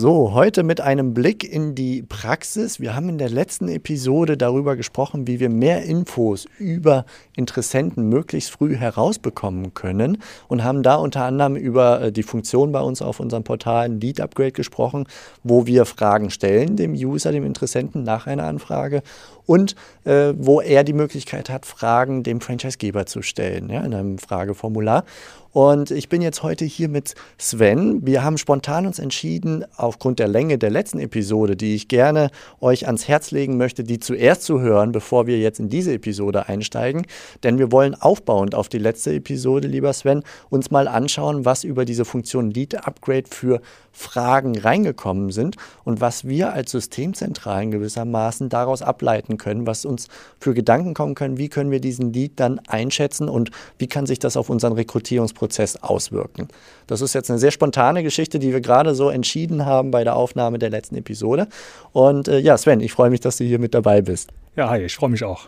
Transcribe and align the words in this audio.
So, 0.00 0.32
heute 0.32 0.62
mit 0.62 0.80
einem 0.80 1.12
Blick 1.12 1.42
in 1.42 1.74
die 1.74 2.02
Praxis. 2.02 2.78
Wir 2.78 2.94
haben 2.94 3.08
in 3.08 3.18
der 3.18 3.30
letzten 3.30 3.66
Episode 3.66 4.36
darüber 4.36 4.76
gesprochen, 4.76 5.26
wie 5.26 5.40
wir 5.40 5.50
mehr 5.50 5.82
Infos 5.82 6.46
über 6.60 7.04
Interessenten 7.34 8.08
möglichst 8.08 8.52
früh 8.52 8.76
herausbekommen 8.76 9.74
können 9.74 10.18
und 10.46 10.62
haben 10.62 10.84
da 10.84 10.94
unter 10.94 11.24
anderem 11.24 11.56
über 11.56 12.00
äh, 12.00 12.12
die 12.12 12.22
Funktion 12.22 12.70
bei 12.70 12.80
uns 12.80 13.02
auf 13.02 13.18
unserem 13.18 13.42
Portal 13.42 13.92
Lead 13.92 14.20
Upgrade 14.20 14.52
gesprochen, 14.52 15.08
wo 15.42 15.66
wir 15.66 15.84
Fragen 15.84 16.30
stellen 16.30 16.76
dem 16.76 16.92
User, 16.92 17.32
dem 17.32 17.44
Interessenten 17.44 18.04
nach 18.04 18.28
einer 18.28 18.44
Anfrage 18.44 19.02
und 19.46 19.74
äh, 20.04 20.32
wo 20.36 20.60
er 20.60 20.84
die 20.84 20.92
Möglichkeit 20.92 21.50
hat, 21.50 21.66
Fragen 21.66 22.22
dem 22.22 22.40
Franchisegeber 22.40 23.06
zu 23.06 23.22
stellen, 23.22 23.68
ja, 23.68 23.80
in 23.80 23.94
einem 23.94 24.18
Frageformular. 24.18 25.04
Und 25.52 25.90
ich 25.90 26.10
bin 26.10 26.20
jetzt 26.20 26.42
heute 26.42 26.66
hier 26.66 26.88
mit 26.88 27.14
Sven. 27.38 28.04
Wir 28.06 28.22
haben 28.22 28.36
spontan 28.36 28.86
uns 28.86 28.98
entschieden, 28.98 29.64
aufgrund 29.76 30.18
der 30.18 30.28
Länge 30.28 30.58
der 30.58 30.68
letzten 30.68 30.98
Episode, 30.98 31.56
die 31.56 31.74
ich 31.74 31.88
gerne 31.88 32.30
euch 32.60 32.86
ans 32.86 33.08
Herz 33.08 33.30
legen 33.30 33.56
möchte, 33.56 33.82
die 33.82 33.98
zuerst 33.98 34.42
zu 34.42 34.60
hören, 34.60 34.92
bevor 34.92 35.26
wir 35.26 35.38
jetzt 35.38 35.58
in 35.58 35.70
diese 35.70 35.94
Episode 35.94 36.48
einsteigen. 36.48 37.06
Denn 37.44 37.58
wir 37.58 37.72
wollen 37.72 37.94
aufbauend 37.94 38.54
auf 38.54 38.68
die 38.68 38.78
letzte 38.78 39.14
Episode, 39.14 39.68
lieber 39.68 39.92
Sven, 39.94 40.22
uns 40.50 40.70
mal 40.70 40.86
anschauen, 40.86 41.46
was 41.46 41.64
über 41.64 41.86
diese 41.86 42.04
Funktion 42.04 42.50
Lead 42.50 42.86
Upgrade 42.86 43.24
für 43.30 43.62
Fragen 43.90 44.56
reingekommen 44.56 45.30
sind 45.30 45.56
und 45.82 46.00
was 46.00 46.28
wir 46.28 46.52
als 46.52 46.70
Systemzentralen 46.70 47.70
gewissermaßen 47.70 48.48
daraus 48.48 48.82
ableiten 48.82 49.38
können, 49.38 49.66
was 49.66 49.84
uns 49.84 50.08
für 50.38 50.54
Gedanken 50.54 50.94
kommen 50.94 51.14
können, 51.14 51.38
wie 51.38 51.48
können 51.48 51.70
wir 51.70 51.80
diesen 51.80 52.12
Lead 52.12 52.32
dann 52.36 52.60
einschätzen 52.68 53.28
und 53.28 53.50
wie 53.78 53.88
kann 53.88 54.06
sich 54.06 54.18
das 54.18 54.36
auf 54.36 54.50
unseren 54.50 54.74
Rekrutierungsprozess 54.74 55.37
auswirken. 55.82 56.48
Das 56.86 57.00
ist 57.00 57.14
jetzt 57.14 57.30
eine 57.30 57.38
sehr 57.38 57.50
spontane 57.50 58.02
Geschichte, 58.02 58.38
die 58.38 58.52
wir 58.52 58.60
gerade 58.60 58.94
so 58.94 59.10
entschieden 59.10 59.66
haben 59.66 59.90
bei 59.90 60.04
der 60.04 60.16
Aufnahme 60.16 60.58
der 60.58 60.70
letzten 60.70 60.96
Episode. 60.96 61.48
Und 61.92 62.28
äh, 62.28 62.38
ja, 62.38 62.56
Sven, 62.56 62.80
ich 62.80 62.92
freue 62.92 63.10
mich, 63.10 63.20
dass 63.20 63.36
du 63.36 63.44
hier 63.44 63.58
mit 63.58 63.74
dabei 63.74 64.02
bist. 64.02 64.30
Ja, 64.56 64.70
hi, 64.70 64.82
ich 64.82 64.96
freue 64.96 65.10
mich 65.10 65.24
auch. 65.24 65.46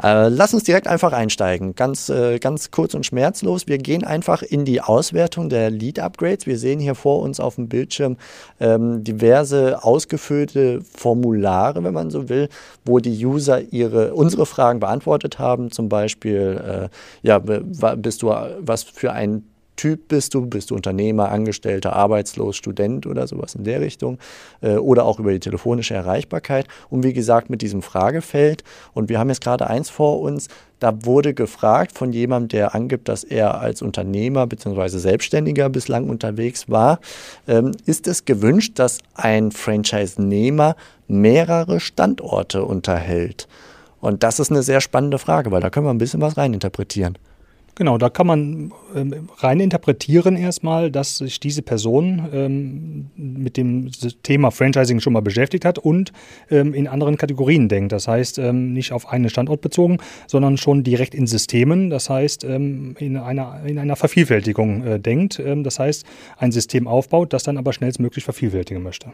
Äh, 0.00 0.28
lass 0.28 0.54
uns 0.54 0.64
direkt 0.64 0.86
einfach 0.86 1.12
einsteigen. 1.12 1.74
Ganz, 1.74 2.08
äh, 2.08 2.38
ganz 2.38 2.70
kurz 2.70 2.94
und 2.94 3.04
schmerzlos. 3.04 3.66
Wir 3.66 3.78
gehen 3.78 4.04
einfach 4.04 4.42
in 4.42 4.64
die 4.64 4.80
Auswertung 4.80 5.48
der 5.48 5.70
Lead-Upgrades. 5.70 6.46
Wir 6.46 6.58
sehen 6.58 6.80
hier 6.80 6.94
vor 6.94 7.20
uns 7.20 7.40
auf 7.40 7.56
dem 7.56 7.68
Bildschirm 7.68 8.16
ähm, 8.58 9.04
diverse 9.04 9.84
ausgefüllte 9.84 10.80
Formulare, 10.82 11.84
wenn 11.84 11.94
man 11.94 12.10
so 12.10 12.28
will, 12.28 12.48
wo 12.84 13.00
die 13.00 13.24
User 13.24 13.60
ihre, 13.60 14.14
unsere 14.14 14.46
Fragen 14.46 14.80
beantwortet 14.80 15.38
haben. 15.38 15.70
Zum 15.70 15.88
Beispiel, 15.88 16.88
äh, 17.22 17.26
ja, 17.26 17.38
bist 17.38 18.22
du 18.22 18.28
was 18.60 18.84
für 18.84 19.12
ein 19.12 19.44
Typ 19.76 20.08
bist 20.08 20.34
du, 20.34 20.46
bist 20.46 20.70
du 20.70 20.74
Unternehmer, 20.74 21.30
Angestellter, 21.30 21.94
Arbeitslos, 21.94 22.56
Student 22.56 23.06
oder 23.06 23.26
sowas 23.26 23.54
in 23.54 23.64
der 23.64 23.80
Richtung 23.80 24.18
äh, 24.60 24.76
oder 24.76 25.04
auch 25.04 25.18
über 25.18 25.32
die 25.32 25.40
telefonische 25.40 25.94
Erreichbarkeit 25.94 26.66
und 26.90 27.04
wie 27.04 27.12
gesagt 27.12 27.50
mit 27.50 27.62
diesem 27.62 27.82
Fragefeld 27.82 28.64
und 28.94 29.08
wir 29.08 29.18
haben 29.18 29.28
jetzt 29.28 29.42
gerade 29.42 29.66
eins 29.68 29.90
vor 29.90 30.20
uns, 30.20 30.48
da 30.82 31.04
wurde 31.04 31.32
gefragt 31.32 31.92
von 31.92 32.12
jemandem, 32.12 32.48
der 32.48 32.74
angibt, 32.74 33.08
dass 33.08 33.22
er 33.22 33.60
als 33.60 33.82
Unternehmer 33.82 34.48
bzw. 34.48 34.98
Selbstständiger 34.98 35.68
bislang 35.68 36.10
unterwegs 36.10 36.68
war, 36.68 36.98
ähm, 37.46 37.70
ist 37.86 38.08
es 38.08 38.24
gewünscht, 38.24 38.80
dass 38.80 38.98
ein 39.14 39.52
Franchise-Nehmer 39.52 40.74
mehrere 41.06 41.78
Standorte 41.78 42.64
unterhält? 42.64 43.46
Und 44.00 44.24
das 44.24 44.40
ist 44.40 44.50
eine 44.50 44.64
sehr 44.64 44.80
spannende 44.80 45.18
Frage, 45.20 45.52
weil 45.52 45.60
da 45.60 45.70
können 45.70 45.86
wir 45.86 45.94
ein 45.94 45.98
bisschen 45.98 46.20
was 46.20 46.36
reininterpretieren. 46.36 47.16
Genau, 47.74 47.96
da 47.96 48.10
kann 48.10 48.26
man 48.26 48.72
ähm, 48.94 49.30
rein 49.38 49.58
interpretieren 49.58 50.36
erstmal, 50.36 50.90
dass 50.90 51.16
sich 51.16 51.40
diese 51.40 51.62
Person 51.62 52.28
ähm, 52.30 53.10
mit 53.16 53.56
dem 53.56 53.90
Thema 54.22 54.50
Franchising 54.50 55.00
schon 55.00 55.14
mal 55.14 55.22
beschäftigt 55.22 55.64
hat 55.64 55.78
und 55.78 56.12
ähm, 56.50 56.74
in 56.74 56.86
anderen 56.86 57.16
Kategorien 57.16 57.70
denkt. 57.70 57.92
Das 57.92 58.06
heißt, 58.06 58.38
ähm, 58.38 58.74
nicht 58.74 58.92
auf 58.92 59.08
einen 59.08 59.30
Standort 59.30 59.62
bezogen, 59.62 59.98
sondern 60.26 60.58
schon 60.58 60.84
direkt 60.84 61.14
in 61.14 61.26
Systemen, 61.26 61.88
das 61.88 62.10
heißt, 62.10 62.44
ähm, 62.44 62.94
in, 62.98 63.16
einer, 63.16 63.62
in 63.64 63.78
einer 63.78 63.96
Vervielfältigung 63.96 64.84
äh, 64.84 65.00
denkt. 65.00 65.42
Das 65.42 65.78
heißt, 65.78 66.04
ein 66.36 66.52
System 66.52 66.86
aufbaut, 66.86 67.32
das 67.32 67.42
dann 67.42 67.56
aber 67.56 67.72
schnellstmöglich 67.72 68.24
vervielfältigen 68.24 68.82
möchte. 68.82 69.12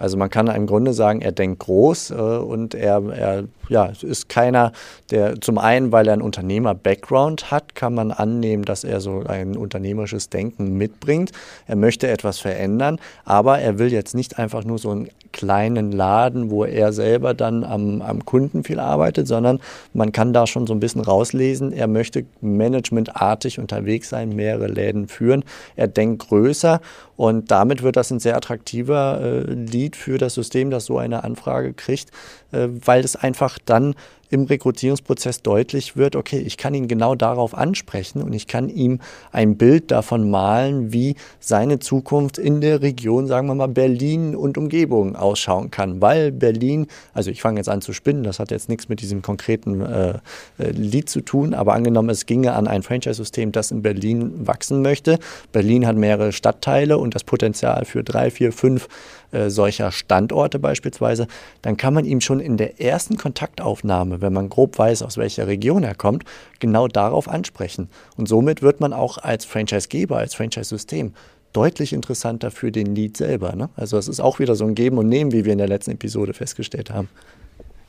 Also 0.00 0.16
man 0.16 0.30
kann 0.30 0.46
im 0.46 0.66
Grunde 0.66 0.94
sagen, 0.94 1.20
er 1.20 1.32
denkt 1.32 1.58
groß 1.60 2.10
äh, 2.10 2.14
und 2.14 2.74
er, 2.74 3.02
er 3.12 3.44
ja, 3.68 3.92
ist 4.00 4.30
keiner, 4.30 4.72
der 5.10 5.40
zum 5.42 5.58
einen, 5.58 5.92
weil 5.92 6.08
er 6.08 6.14
einen 6.14 6.22
Unternehmer-Background 6.22 7.50
hat, 7.50 7.74
kann 7.74 7.94
man 7.94 8.10
annehmen, 8.10 8.64
dass 8.64 8.82
er 8.82 9.02
so 9.02 9.22
ein 9.26 9.58
unternehmerisches 9.58 10.30
Denken 10.30 10.78
mitbringt. 10.78 11.32
Er 11.66 11.76
möchte 11.76 12.08
etwas 12.08 12.38
verändern, 12.38 12.98
aber 13.26 13.58
er 13.58 13.78
will 13.78 13.92
jetzt 13.92 14.14
nicht 14.14 14.38
einfach 14.38 14.64
nur 14.64 14.78
so 14.78 14.90
einen 14.90 15.10
kleinen 15.32 15.92
Laden, 15.92 16.50
wo 16.50 16.64
er 16.64 16.92
selber 16.92 17.34
dann 17.34 17.64
am, 17.64 18.02
am 18.02 18.24
Kunden 18.24 18.64
viel 18.64 18.80
arbeitet, 18.80 19.26
sondern 19.26 19.60
man 19.92 20.12
kann 20.12 20.32
da 20.32 20.46
schon 20.46 20.66
so 20.66 20.74
ein 20.74 20.80
bisschen 20.80 21.00
rauslesen, 21.00 21.72
er 21.72 21.86
möchte 21.86 22.24
managementartig 22.40 23.58
unterwegs 23.58 24.08
sein, 24.08 24.34
mehrere 24.34 24.66
Läden 24.66 25.08
führen. 25.08 25.44
Er 25.76 25.88
denkt 25.88 26.28
größer 26.28 26.80
und 27.16 27.50
damit 27.50 27.82
wird 27.82 27.96
das 27.96 28.10
ein 28.10 28.20
sehr 28.20 28.36
attraktiver 28.36 29.20
äh, 29.20 29.52
Lead 29.52 29.96
für 29.96 30.18
das 30.18 30.34
System, 30.34 30.70
das 30.70 30.86
so 30.86 30.98
eine 30.98 31.24
Anfrage 31.24 31.72
kriegt, 31.74 32.10
äh, 32.52 32.68
weil 32.84 33.04
es 33.04 33.16
einfach 33.16 33.58
dann 33.64 33.94
im 34.30 34.44
Rekrutierungsprozess 34.44 35.42
deutlich 35.42 35.96
wird, 35.96 36.16
okay, 36.16 36.38
ich 36.38 36.56
kann 36.56 36.72
ihn 36.74 36.88
genau 36.88 37.14
darauf 37.14 37.54
ansprechen 37.54 38.22
und 38.22 38.32
ich 38.32 38.46
kann 38.46 38.68
ihm 38.68 39.00
ein 39.32 39.56
Bild 39.56 39.90
davon 39.90 40.30
malen, 40.30 40.92
wie 40.92 41.16
seine 41.40 41.80
Zukunft 41.80 42.38
in 42.38 42.60
der 42.60 42.80
Region, 42.80 43.26
sagen 43.26 43.48
wir 43.48 43.54
mal, 43.54 43.68
Berlin 43.68 44.36
und 44.36 44.56
Umgebung 44.56 45.16
ausschauen 45.16 45.70
kann. 45.70 46.00
Weil 46.00 46.30
Berlin, 46.30 46.86
also 47.12 47.30
ich 47.30 47.42
fange 47.42 47.58
jetzt 47.58 47.68
an 47.68 47.82
zu 47.82 47.92
spinnen, 47.92 48.22
das 48.22 48.38
hat 48.38 48.50
jetzt 48.52 48.68
nichts 48.68 48.88
mit 48.88 49.00
diesem 49.00 49.20
konkreten 49.20 49.80
äh, 49.80 50.18
äh 50.58 50.70
Lied 50.70 51.10
zu 51.10 51.20
tun, 51.20 51.52
aber 51.52 51.74
angenommen, 51.74 52.10
es 52.10 52.26
ginge 52.26 52.52
an 52.52 52.68
ein 52.68 52.82
Franchise-System, 52.82 53.52
das 53.52 53.72
in 53.72 53.82
Berlin 53.82 54.46
wachsen 54.46 54.82
möchte. 54.82 55.18
Berlin 55.52 55.86
hat 55.86 55.96
mehrere 55.96 56.32
Stadtteile 56.32 56.98
und 56.98 57.14
das 57.14 57.24
Potenzial 57.24 57.84
für 57.84 58.04
drei, 58.04 58.30
vier, 58.30 58.52
fünf 58.52 58.88
äh, 59.32 59.50
solcher 59.50 59.92
Standorte 59.92 60.58
beispielsweise, 60.58 61.26
dann 61.62 61.76
kann 61.76 61.94
man 61.94 62.04
ihm 62.04 62.20
schon 62.20 62.40
in 62.40 62.56
der 62.56 62.80
ersten 62.80 63.16
Kontaktaufnahme, 63.16 64.20
wenn 64.20 64.32
man 64.32 64.48
grob 64.48 64.78
weiß, 64.78 65.02
aus 65.02 65.16
welcher 65.16 65.46
Region 65.46 65.82
er 65.82 65.94
kommt, 65.94 66.24
genau 66.58 66.88
darauf 66.88 67.28
ansprechen. 67.28 67.88
Und 68.16 68.28
somit 68.28 68.62
wird 68.62 68.80
man 68.80 68.92
auch 68.92 69.18
als 69.18 69.44
Franchisegeber, 69.44 70.18
als 70.18 70.34
Franchise-System 70.34 71.12
deutlich 71.52 71.92
interessanter 71.92 72.50
für 72.50 72.70
den 72.70 72.94
Lead 72.94 73.16
selber. 73.16 73.56
Ne? 73.56 73.70
Also 73.76 73.98
es 73.98 74.08
ist 74.08 74.20
auch 74.20 74.38
wieder 74.38 74.54
so 74.54 74.64
ein 74.64 74.74
Geben 74.74 74.98
und 74.98 75.08
Nehmen, 75.08 75.32
wie 75.32 75.44
wir 75.44 75.52
in 75.52 75.58
der 75.58 75.68
letzten 75.68 75.92
Episode 75.92 76.32
festgestellt 76.32 76.90
haben. 76.90 77.08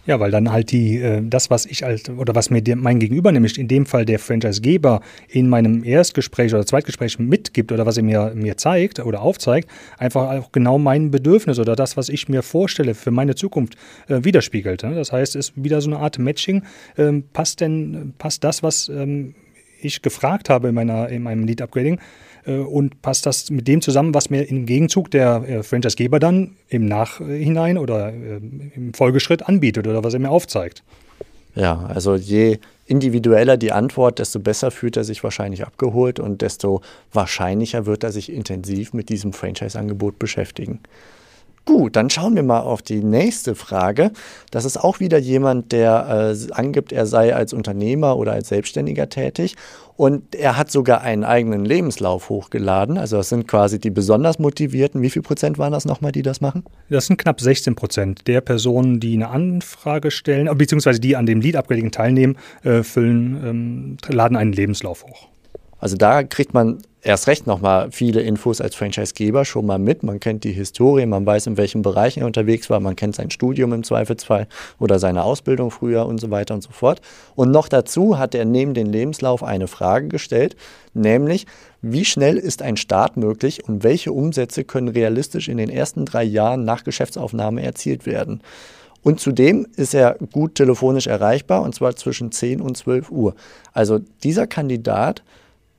Ja, 0.08 0.20
weil 0.20 0.32
dann 0.32 0.52
halt 0.52 0.72
die, 0.72 0.98
äh, 0.98 1.22
das, 1.24 1.52
was 1.52 1.68
ich 1.68 1.86
als, 1.86 2.10
oder 2.10 2.34
was 2.34 2.50
mir 2.50 2.64
mein 2.76 3.00
Gegenüber, 3.00 3.32
nämlich 3.32 3.60
in 3.60 3.68
dem 3.68 3.86
Fall 3.86 4.04
der 4.04 4.18
Franchisegeber, 4.18 5.02
in 5.28 5.48
meinem 5.48 5.84
Erstgespräch 5.84 6.54
oder 6.54 6.66
Zweitgespräch 6.66 7.20
mitgibt 7.20 7.72
oder 7.72 7.86
was 7.86 7.98
er 7.98 8.04
mir, 8.04 8.32
mir 8.34 8.58
zeigt 8.58 9.00
oder 9.00 9.22
aufzeigt, 9.22 9.70
einfach 10.00 10.32
auch 10.32 10.52
genau 10.52 10.80
mein 10.80 11.12
Bedürfnis 11.12 11.60
oder 11.60 11.76
das, 11.76 11.98
was 11.98 12.10
ich 12.10 12.28
mir 12.30 12.42
vorstelle 12.42 12.96
für 12.96 13.12
meine 13.12 13.36
Zukunft, 13.36 13.76
äh, 14.08 14.24
widerspiegelt. 14.24 14.84
Ne? 14.84 14.96
Das 14.96 15.12
heißt, 15.12 15.36
es 15.36 15.50
ist 15.50 15.64
wieder 15.64 15.82
so 15.82 15.92
eine 15.92 16.00
Art 16.00 16.18
Matching. 16.18 16.64
Ähm, 16.98 17.24
passt 17.32 17.62
denn, 17.62 18.14
passt 18.18 18.44
das, 18.44 18.64
was 18.64 18.90
ähm, 18.90 19.36
ich 19.82 20.02
gefragt 20.02 20.50
habe 20.50 20.70
in, 20.70 20.76
meiner, 20.76 21.10
in 21.10 21.24
meinem 21.24 21.44
Lead-Upgrading, 21.44 22.00
äh, 22.46 22.58
und 22.58 23.02
passt 23.02 23.26
das 23.26 23.50
mit 23.50 23.68
dem 23.68 23.82
zusammen, 23.82 24.14
was 24.14 24.30
mir 24.30 24.50
im 24.50 24.66
Gegenzug 24.66 25.12
der 25.12 25.44
äh, 25.48 25.64
Franchise-Geber 25.64 26.20
dann 26.20 26.56
im 26.70 26.86
Nachhinein 26.86 27.78
oder 27.78 28.10
äh, 28.10 28.40
im 28.76 28.94
Folgeschritt 28.94 29.48
anbietet 29.48 29.88
oder 29.88 30.04
was 30.04 30.14
er 30.14 30.20
mir 30.20 30.30
aufzeigt. 30.30 30.84
Ja, 31.54 31.86
also 31.88 32.16
je 32.16 32.60
individueller 32.86 33.58
die 33.58 33.74
Antwort, 33.74 34.20
desto 34.20 34.40
besser 34.40 34.72
fühlt 34.72 34.96
er 34.96 35.04
sich 35.04 35.24
wahrscheinlich 35.24 35.66
abgeholt 35.66 36.20
und 36.20 36.42
desto 36.42 36.82
wahrscheinlicher 37.12 37.86
wird 37.86 38.04
er 38.04 38.12
sich 38.12 38.32
intensiv 38.32 38.94
mit 38.94 39.10
diesem 39.10 39.34
Franchise-Angebot 39.34 40.18
beschäftigen. 40.18 40.80
Gut, 41.66 41.96
dann 41.96 42.10
schauen 42.10 42.36
wir 42.36 42.42
mal 42.42 42.62
auf 42.62 42.82
die 42.82 43.04
nächste 43.04 43.54
Frage. 43.54 44.12
Das 44.50 44.66
ist 44.66 44.78
auch 44.78 45.00
wieder 45.00 45.20
jemand, 45.20 45.72
der 45.72 46.34
äh, 46.34 46.52
angibt, 46.54 46.92
er 46.92 47.06
sei 47.06 47.36
als 47.36 47.54
Unternehmer 47.54 48.18
oder 48.18 48.32
als 48.34 48.50
Selbstständiger 48.50 49.10
tätig. 49.10 49.56
Und 49.96 50.34
er 50.34 50.58
hat 50.58 50.72
sogar 50.72 51.02
einen 51.02 51.24
eigenen 51.24 51.64
Lebenslauf 51.64 52.30
hochgeladen. 52.30 52.98
Also 52.98 53.18
das 53.18 53.30
sind 53.30 53.48
quasi 53.48 53.80
die 53.80 53.92
besonders 53.92 54.40
motivierten. 54.40 55.04
Wie 55.04 55.12
viel 55.12 55.22
Prozent 55.22 55.60
waren 55.60 55.72
das 55.72 55.86
nochmal, 55.86 56.12
die 56.12 56.24
das 56.24 56.42
machen? 56.42 56.64
Das 56.90 57.06
sind 57.06 57.18
knapp 57.18 57.40
16 57.40 57.76
Prozent 57.76 58.28
der 58.28 58.42
Personen, 58.42 59.00
die 59.00 59.14
eine 59.14 59.30
Anfrage 59.30 60.10
stellen, 60.10 60.50
beziehungsweise 60.58 61.00
die 61.00 61.16
an 61.16 61.28
dem 61.28 61.42
Lead-Upgrading 61.42 61.92
teilnehmen, 61.92 62.38
äh, 62.64 62.82
füllen, 62.82 63.46
ähm, 63.46 63.98
laden 64.08 64.36
einen 64.36 64.54
Lebenslauf 64.54 65.04
hoch. 65.04 65.28
Also 65.78 65.98
da 65.98 66.24
kriegt 66.24 66.56
man 66.56 66.80
erst 67.02 67.28
recht 67.28 67.48
nochmal 67.48 67.92
viele 67.92 68.22
Infos 68.22 68.62
als 68.62 68.76
Franchisegeber 68.76 69.46
schon 69.46 69.66
mal 69.66 69.80
mit. 69.80 70.04
Man 70.04 70.20
kennt 70.20 70.44
die 70.44 70.52
Historie, 70.52 71.06
man 71.06 71.26
weiß, 71.26 71.48
in 71.48 71.58
welchen 71.58 71.82
Bereichen 71.82 72.22
er 72.22 72.28
unterwegs 72.28 72.70
war, 72.70 72.80
man 72.80 72.96
kennt 72.96 73.16
sein 73.16 73.32
Studium 73.32 73.74
im 73.74 73.84
Zweifelsfall 73.84 74.48
oder 74.80 75.00
seine 75.00 75.24
Ausbildung 75.24 75.72
früher 75.72 76.06
und 76.06 76.20
so 76.20 76.30
weiter 76.30 76.54
und 76.54 76.62
so 76.62 76.72
fort. 76.72 77.02
Und 77.36 77.52
noch 77.52 77.68
dazu 77.68 78.18
hat 78.18 78.36
er 78.36 78.46
neben 78.46 78.74
dem 78.74 78.90
Lebenslauf 78.90 79.44
eine 79.44 79.68
Frage 79.68 80.08
gestellt, 80.08 80.56
nämlich, 80.94 81.46
wie 81.82 82.06
schnell 82.06 82.38
ist 82.38 82.62
ein 82.62 82.78
Start 82.78 83.18
möglich 83.18 83.68
und 83.68 83.84
welche 83.84 84.12
Umsätze 84.12 84.64
können 84.64 84.90
realistisch 84.90 85.50
in 85.50 85.58
den 85.58 85.70
ersten 85.70 86.06
drei 86.06 86.24
Jahren 86.24 86.64
nach 86.64 86.84
Geschäftsaufnahme 86.84 87.64
erzielt 87.64 88.06
werden? 88.06 88.42
Und 89.04 89.20
zudem 89.20 89.66
ist 89.76 89.96
er 89.96 90.18
gut 90.32 90.54
telefonisch 90.54 91.08
erreichbar 91.08 91.64
und 91.64 91.74
zwar 91.74 91.96
zwischen 91.96 92.32
10 92.32 92.62
und 92.62 92.78
12 92.78 93.10
Uhr. 93.10 93.34
Also 93.74 94.00
dieser 94.24 94.46
Kandidat 94.46 95.24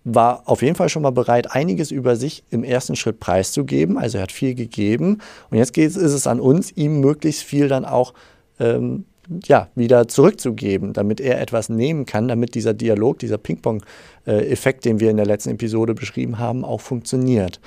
war 0.05 0.43
auf 0.47 0.63
jeden 0.63 0.75
Fall 0.75 0.89
schon 0.89 1.03
mal 1.03 1.11
bereit, 1.11 1.53
einiges 1.53 1.91
über 1.91 2.17
sich 2.17 2.43
im 2.51 2.65
ersten 2.65 2.97
Schritt 2.97 3.21
preiszugeben. 3.21 3.99
Also 3.99 4.19
er 4.19 4.25
hat 4.25 4.33
viel 4.33 4.55
gegeben. 4.55 5.19
Und 5.51 5.59
jetzt 5.59 5.73
geht, 5.73 5.91
ist 5.91 5.97
es 5.97 6.27
an 6.27 6.41
uns, 6.41 6.73
ihm 6.73 7.01
möglichst 7.01 7.43
viel 7.43 7.69
dann 7.69 7.85
auch 7.85 8.13
ähm, 8.59 9.05
ja, 9.45 9.69
wieder 9.75 10.09
zurückzugeben, 10.09 10.93
damit 10.93 11.21
er 11.21 11.41
etwas 11.41 11.69
nehmen 11.69 12.07
kann, 12.07 12.29
damit 12.29 12.55
dieser 12.55 12.75
Dialog, 12.75 13.19
dieser 13.21 13.39
Ping-Pong-Effekt, 13.39 14.85
den 14.85 15.01
wir 15.01 15.11
in 15.11 15.17
der 15.17 15.27
letzten 15.27 15.51
Episode 15.51 15.95
beschrieben 15.95 16.39
haben, 16.39 16.65
auch 16.65 16.81
funktioniert. 16.81 17.61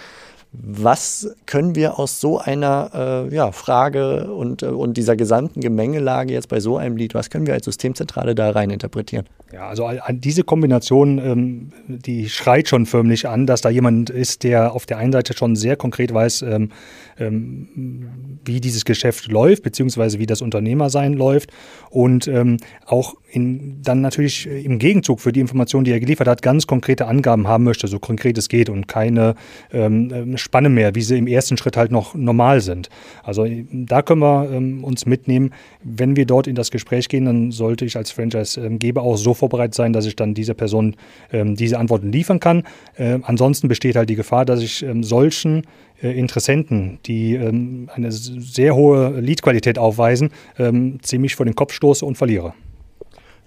Was 0.62 1.36
können 1.46 1.76
wir 1.76 2.00
aus 2.00 2.20
so 2.20 2.40
einer 2.40 3.28
äh, 3.32 3.36
ja, 3.36 3.52
Frage 3.52 4.32
und, 4.32 4.64
äh, 4.64 4.68
und 4.68 4.98
dieser 4.98 5.16
gesamten 5.16 5.62
Gemengelage 5.62 6.34
jetzt 6.34 6.50
bei 6.50 6.60
so 6.60 6.78
einem 6.78 6.98
Lied, 6.98 7.14
was 7.14 7.30
können 7.30 7.48
wir 7.48 7.54
als 7.54 7.66
Systemzentrale 7.66 8.36
da 8.36 8.52
rein 8.52 8.70
interpretieren? 8.70 9.26
Ja, 9.54 9.68
also 9.68 9.90
diese 10.12 10.44
Kombination, 10.44 11.18
ähm, 11.20 11.72
die 11.88 12.30
schreit 12.30 12.68
schon 12.68 12.86
förmlich 12.86 13.28
an, 13.28 13.46
dass 13.46 13.62
da 13.62 13.70
jemand 13.70 14.10
ist, 14.10 14.44
der 14.44 14.74
auf 14.74 14.86
der 14.86 14.98
einen 14.98 15.14
Seite 15.14 15.34
schon 15.34 15.56
sehr 15.56 15.76
konkret 15.76 16.14
weiß, 16.14 16.42
ähm, 16.42 16.72
ähm, 17.18 18.40
wie 18.44 18.60
dieses 18.60 18.86
Geschäft 18.86 19.28
läuft, 19.28 19.64
beziehungsweise 19.64 20.20
wie 20.20 20.26
das 20.26 20.42
Unternehmersein 20.42 21.14
läuft 21.14 21.52
und 21.90 22.28
ähm, 22.28 22.58
auch 22.86 23.16
in, 23.32 23.82
dann 23.82 24.02
natürlich 24.02 24.48
im 24.48 24.80
Gegenzug 24.80 25.22
für 25.22 25.32
die 25.32 25.40
Informationen, 25.40 25.86
die 25.86 25.92
er 25.92 26.00
geliefert 26.00 26.28
hat, 26.28 26.42
ganz 26.42 26.68
konkrete 26.68 27.06
Angaben 27.06 27.48
haben 27.48 27.64
möchte, 27.64 27.88
so 27.88 28.00
konkret 28.00 28.38
es 28.38 28.50
geht 28.50 28.70
und 28.70 28.88
keine 28.88 29.36
ähm, 29.72 30.38
Spanne 30.46 30.70
mehr, 30.70 30.94
wie 30.94 31.02
sie 31.02 31.18
im 31.18 31.28
ersten 31.28 31.58
Schritt 31.58 31.76
halt 31.76 31.92
noch 31.92 32.14
normal 32.14 32.62
sind. 32.62 32.90
Also 33.24 33.48
da 33.72 34.04
können 34.04 34.22
wir 34.22 34.50
ähm, 34.52 34.84
uns 34.84 35.08
mitnehmen, 35.08 35.52
wenn 35.84 36.16
wir 36.16 36.26
dort 36.26 36.46
in 36.46 36.56
das 36.56 36.70
Gespräch 36.70 37.10
gehen, 37.10 37.26
dann 37.26 37.52
sollte 37.52 37.84
ich 37.84 37.98
als 37.98 38.12
Franchise-Geber 38.12 39.02
auch 39.02 39.18
so 39.18 39.34
vorbereitet 39.34 39.74
sein, 39.74 39.92
dass 39.92 40.06
ich 40.06 40.16
dann 40.16 40.36
dieser 40.36 40.54
Person 40.54 40.96
ähm, 41.34 41.56
diese 41.56 41.80
Antworten 41.80 42.12
liefern 42.12 42.40
kann. 42.40 42.64
Äh, 42.96 43.20
ansonsten 43.24 43.68
besteht 43.68 43.96
halt 43.96 44.10
die 44.10 44.16
Gefahr, 44.16 44.46
dass 44.46 44.62
ich 44.62 44.84
ähm, 44.84 45.04
solchen 45.04 45.64
äh, 46.02 46.12
Interessenten, 46.18 47.00
die 47.06 47.34
ähm, 47.34 47.90
eine 47.94 48.12
sehr 48.12 48.76
hohe 48.76 49.20
Leadqualität 49.20 49.80
aufweisen, 49.80 50.30
ähm, 50.60 51.00
ziemlich 51.02 51.36
vor 51.36 51.46
den 51.46 51.56
Kopf 51.56 51.74
stoße 51.74 52.06
und 52.06 52.18
verliere. 52.18 52.54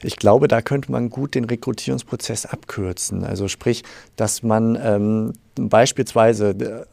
Ich 0.03 0.17
glaube, 0.17 0.49
da 0.49 0.63
könnte 0.63 0.93
man 0.93 1.11
gut 1.11 1.35
den 1.35 1.45
Rekrutierungsprozess 1.45 2.47
abkürzen. 2.47 3.25
Also 3.25 3.49
sprich, 3.49 3.83
dass 4.17 4.43
man 4.43 4.79
ähm, 4.81 5.33
beispielsweise 5.57 6.51
äh, 6.51 6.85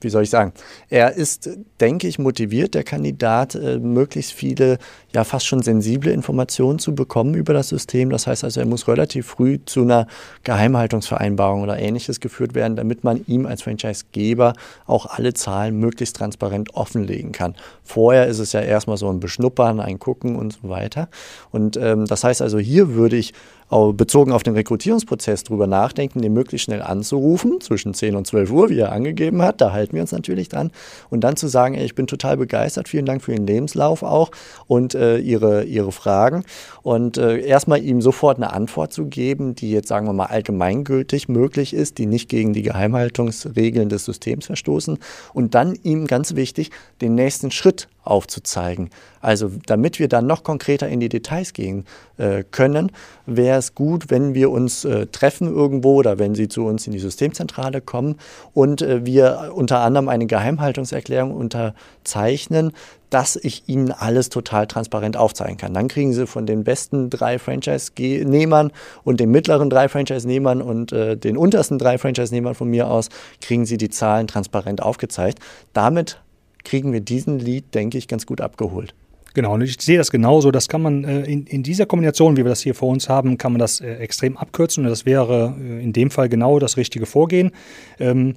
wie 0.00 0.08
soll 0.08 0.24
ich 0.24 0.30
sagen, 0.30 0.52
er 0.88 1.14
ist, 1.14 1.48
denke 1.80 2.06
ich, 2.06 2.18
motiviert, 2.18 2.74
der 2.74 2.84
Kandidat, 2.84 3.54
äh, 3.54 3.78
möglichst 3.78 4.32
viele, 4.32 4.78
ja 5.14 5.24
fast 5.24 5.46
schon 5.46 5.62
sensible 5.62 6.12
Informationen 6.12 6.78
zu 6.78 6.94
bekommen 6.94 7.34
über 7.34 7.52
das 7.52 7.68
System. 7.68 8.10
Das 8.10 8.26
heißt 8.26 8.44
also, 8.44 8.60
er 8.60 8.66
muss 8.66 8.86
relativ 8.86 9.26
früh 9.26 9.58
zu 9.64 9.82
einer 9.82 10.06
Geheimhaltungsvereinbarung 10.44 11.62
oder 11.62 11.78
ähnliches 11.78 12.20
geführt 12.20 12.54
werden, 12.54 12.76
damit 12.76 13.04
man 13.04 13.24
ihm 13.26 13.46
als 13.46 13.62
Franchisegeber 13.62 14.52
auch 14.86 15.06
alle 15.06 15.32
Zahlen 15.32 15.78
möglichst 15.78 16.16
transparent 16.16 16.74
offenlegen 16.74 17.32
kann. 17.32 17.54
Vorher 17.82 18.26
ist 18.26 18.38
es 18.38 18.52
ja 18.52 18.60
erstmal 18.60 18.96
so 18.96 19.08
ein 19.10 19.20
Beschnuppern, 19.20 19.80
ein 19.80 19.98
Gucken 19.98 20.36
und 20.36 20.52
so 20.52 20.68
weiter. 20.68 21.08
Und 21.50 21.76
ähm, 21.76 22.06
das 22.06 22.24
heißt 22.24 22.42
also, 22.42 22.58
hier 22.58 22.94
würde 22.94 23.16
ich 23.16 23.32
bezogen 23.68 24.32
auf 24.32 24.42
den 24.42 24.54
Rekrutierungsprozess 24.54 25.44
drüber 25.44 25.66
nachdenken, 25.66 26.22
den 26.22 26.32
möglichst 26.32 26.66
schnell 26.66 26.82
anzurufen, 26.82 27.60
zwischen 27.60 27.94
10 27.94 28.14
und 28.14 28.26
12 28.26 28.50
Uhr, 28.50 28.70
wie 28.70 28.78
er 28.78 28.92
angegeben 28.92 29.42
hat, 29.42 29.60
da 29.60 29.72
halten 29.72 29.94
wir 29.94 30.02
uns 30.02 30.12
natürlich 30.12 30.48
dran, 30.48 30.70
und 31.10 31.22
dann 31.22 31.36
zu 31.36 31.48
sagen, 31.48 31.74
ey, 31.74 31.84
ich 31.84 31.94
bin 31.94 32.06
total 32.06 32.36
begeistert, 32.36 32.88
vielen 32.88 33.06
Dank 33.06 33.22
für 33.22 33.32
Ihren 33.32 33.46
Lebenslauf 33.46 34.02
auch 34.02 34.30
und 34.66 34.94
äh, 34.94 35.18
Ihre, 35.18 35.64
Ihre 35.64 35.92
Fragen. 35.92 36.44
Und 36.82 37.18
äh, 37.18 37.40
erstmal 37.40 37.82
ihm 37.82 38.00
sofort 38.00 38.36
eine 38.36 38.52
Antwort 38.52 38.92
zu 38.92 39.06
geben, 39.06 39.54
die 39.54 39.72
jetzt, 39.72 39.88
sagen 39.88 40.06
wir 40.06 40.12
mal, 40.12 40.26
allgemeingültig 40.26 41.28
möglich 41.28 41.74
ist, 41.74 41.98
die 41.98 42.06
nicht 42.06 42.28
gegen 42.28 42.52
die 42.52 42.62
Geheimhaltungsregeln 42.62 43.88
des 43.88 44.04
Systems 44.04 44.46
verstoßen. 44.46 44.98
Und 45.32 45.54
dann 45.54 45.74
ihm 45.82 46.06
ganz 46.06 46.36
wichtig, 46.36 46.70
den 47.00 47.14
nächsten 47.14 47.50
Schritt 47.50 47.88
aufzuzeigen. 48.06 48.90
Also 49.20 49.50
damit 49.66 49.98
wir 49.98 50.08
dann 50.08 50.26
noch 50.26 50.44
konkreter 50.44 50.88
in 50.88 51.00
die 51.00 51.08
Details 51.08 51.52
gehen 51.52 51.84
äh, 52.16 52.44
können, 52.50 52.92
wäre 53.26 53.58
es 53.58 53.74
gut, 53.74 54.08
wenn 54.08 54.34
wir 54.34 54.50
uns 54.50 54.84
äh, 54.84 55.06
treffen 55.06 55.48
irgendwo 55.48 55.96
oder 55.96 56.18
wenn 56.18 56.34
Sie 56.34 56.48
zu 56.48 56.64
uns 56.64 56.86
in 56.86 56.92
die 56.92 56.98
Systemzentrale 56.98 57.80
kommen 57.80 58.16
und 58.54 58.82
äh, 58.82 59.04
wir 59.04 59.52
unter 59.54 59.80
anderem 59.80 60.08
eine 60.08 60.26
Geheimhaltungserklärung 60.26 61.34
unterzeichnen, 61.34 62.72
dass 63.10 63.36
ich 63.36 63.68
Ihnen 63.68 63.92
alles 63.92 64.28
total 64.28 64.66
transparent 64.66 65.16
aufzeigen 65.16 65.56
kann. 65.56 65.74
Dann 65.74 65.88
kriegen 65.88 66.12
Sie 66.12 66.26
von 66.26 66.46
den 66.46 66.64
besten 66.64 67.10
drei 67.10 67.38
Franchise-Nehmern 67.38 68.72
und 69.04 69.20
den 69.20 69.30
mittleren 69.30 69.70
drei 69.70 69.88
Franchise-Nehmern 69.88 70.62
und 70.62 70.92
äh, 70.92 71.16
den 71.16 71.36
untersten 71.36 71.78
drei 71.78 71.98
Franchise-Nehmern 71.98 72.54
von 72.54 72.68
mir 72.68 72.88
aus, 72.88 73.08
kriegen 73.40 73.66
Sie 73.66 73.76
die 73.76 73.90
Zahlen 73.90 74.26
transparent 74.26 74.82
aufgezeigt. 74.82 75.38
Damit 75.72 76.20
kriegen 76.66 76.92
wir 76.92 77.00
diesen 77.00 77.38
Lied, 77.38 77.74
denke 77.74 77.96
ich, 77.96 78.08
ganz 78.08 78.26
gut 78.26 78.40
abgeholt. 78.42 78.94
Genau, 79.34 79.54
und 79.54 79.60
ich 79.60 79.80
sehe 79.80 79.98
das 79.98 80.10
genauso. 80.10 80.50
Das 80.50 80.66
kann 80.68 80.82
man 80.82 81.04
äh, 81.04 81.22
in, 81.24 81.46
in, 81.46 81.62
dieser 81.62 81.86
Kombination, 81.86 82.36
wie 82.36 82.44
wir 82.44 82.48
das 82.48 82.62
hier 82.62 82.74
vor 82.74 82.88
uns 82.88 83.08
haben, 83.08 83.38
kann 83.38 83.52
man 83.52 83.58
das 83.58 83.80
äh, 83.80 83.96
extrem 83.96 84.36
abkürzen. 84.36 84.84
Und 84.84 84.90
das 84.90 85.04
wäre 85.04 85.54
äh, 85.60 85.82
in 85.82 85.92
dem 85.92 86.10
Fall 86.10 86.28
genau 86.28 86.58
das 86.58 86.76
richtige 86.76 87.06
Vorgehen. 87.06 87.52
Ähm, 88.00 88.34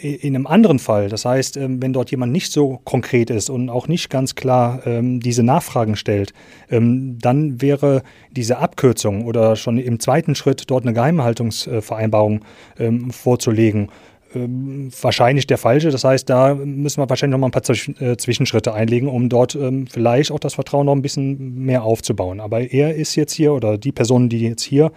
in 0.00 0.34
einem 0.34 0.46
anderen 0.46 0.78
Fall, 0.78 1.08
das 1.08 1.24
heißt, 1.24 1.56
ähm, 1.56 1.82
wenn 1.82 1.92
dort 1.92 2.10
jemand 2.10 2.32
nicht 2.32 2.52
so 2.52 2.80
konkret 2.84 3.28
ist 3.28 3.50
und 3.50 3.68
auch 3.68 3.88
nicht 3.88 4.08
ganz 4.08 4.34
klar 4.34 4.86
ähm, 4.86 5.20
diese 5.20 5.42
Nachfragen 5.42 5.96
stellt, 5.96 6.32
ähm, 6.70 7.18
dann 7.20 7.60
wäre 7.60 8.02
diese 8.30 8.58
Abkürzung 8.58 9.24
oder 9.26 9.56
schon 9.56 9.78
im 9.78 10.00
zweiten 10.00 10.34
Schritt 10.34 10.70
dort 10.70 10.84
eine 10.84 10.94
Geheimhaltungsvereinbarung 10.94 12.40
ähm, 12.78 13.10
vorzulegen 13.10 13.90
ähm, 14.34 14.90
wahrscheinlich 15.00 15.46
der 15.46 15.58
falsche. 15.58 15.90
Das 15.90 16.04
heißt, 16.04 16.28
da 16.28 16.54
müssen 16.54 17.02
wir 17.02 17.08
wahrscheinlich 17.08 17.32
noch 17.32 17.40
mal 17.40 17.48
ein 17.48 17.50
paar 17.50 18.08
äh, 18.08 18.16
Zwischenschritte 18.16 18.72
einlegen, 18.72 19.08
um 19.08 19.28
dort 19.28 19.54
ähm, 19.54 19.86
vielleicht 19.86 20.30
auch 20.30 20.38
das 20.38 20.54
Vertrauen 20.54 20.86
noch 20.86 20.94
ein 20.94 21.02
bisschen 21.02 21.64
mehr 21.64 21.84
aufzubauen. 21.84 22.40
Aber 22.40 22.60
er 22.60 22.94
ist 22.94 23.16
jetzt 23.16 23.32
hier 23.32 23.52
oder 23.52 23.78
die 23.78 23.92
Person, 23.92 24.28
die 24.28 24.40
jetzt 24.40 24.62
hier 24.62 24.92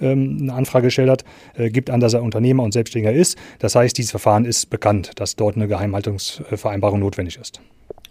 ähm, 0.00 0.38
eine 0.40 0.54
Anfrage 0.54 0.86
gestellt 0.86 1.10
hat, 1.10 1.24
äh, 1.54 1.70
gibt 1.70 1.90
an, 1.90 2.00
dass 2.00 2.14
er 2.14 2.22
Unternehmer 2.22 2.62
und 2.62 2.72
Selbstständiger 2.72 3.12
ist. 3.12 3.36
Das 3.58 3.74
heißt, 3.74 3.96
dieses 3.96 4.10
Verfahren 4.10 4.44
ist 4.44 4.70
bekannt, 4.70 5.12
dass 5.16 5.36
dort 5.36 5.56
eine 5.56 5.68
Geheimhaltungsvereinbarung 5.68 7.00
notwendig 7.00 7.38
ist. 7.38 7.60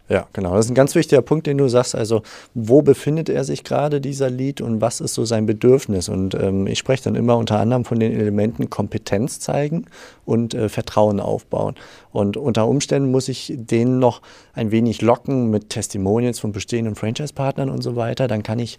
Ja, 0.10 0.28
genau. 0.34 0.56
Das 0.56 0.66
ist 0.66 0.72
ein 0.72 0.76
ganz 0.76 0.96
wichtiger 0.96 1.22
Punkt, 1.22 1.46
den 1.46 1.60
du 1.60 1.68
sagst. 1.68 1.94
Also, 1.94 2.24
wo 2.56 2.82
befindet 2.82 3.30
er 3.30 3.44
sich 3.44 3.64
gerade, 3.64 4.02
dieser 4.02 4.32
Lied, 4.32 4.60
und 4.60 4.82
was 4.82 5.02
ist 5.02 5.14
so 5.14 5.24
sein 5.24 5.46
Bedürfnis? 5.46 6.10
Und 6.10 6.34
ähm, 6.34 6.66
ich 6.66 6.80
spreche 6.80 7.04
dann 7.04 7.16
immer 7.16 7.38
unter 7.38 7.60
anderem 7.60 7.86
von 7.86 8.00
den 8.00 8.12
Elementen 8.12 8.72
Kompetenz 8.72 9.40
zeigen 9.40 9.86
und 10.30 10.54
äh, 10.54 10.70
Vertrauen 10.70 11.20
aufbauen. 11.20 11.76
Und 12.12 12.38
unter 12.38 12.68
Umständen 12.68 13.10
muss 13.12 13.28
ich 13.30 13.54
den 13.56 13.98
noch 14.00 14.22
ein 14.54 14.72
wenig 14.72 15.02
locken 15.02 15.50
mit 15.50 15.70
Testimonials 15.70 16.40
von 16.40 16.52
bestehenden 16.52 16.96
Franchise-Partnern 16.96 17.70
und 17.70 17.82
so 17.82 17.96
weiter. 17.96 18.28
Dann 18.28 18.44
kann 18.44 18.60
ich 18.60 18.78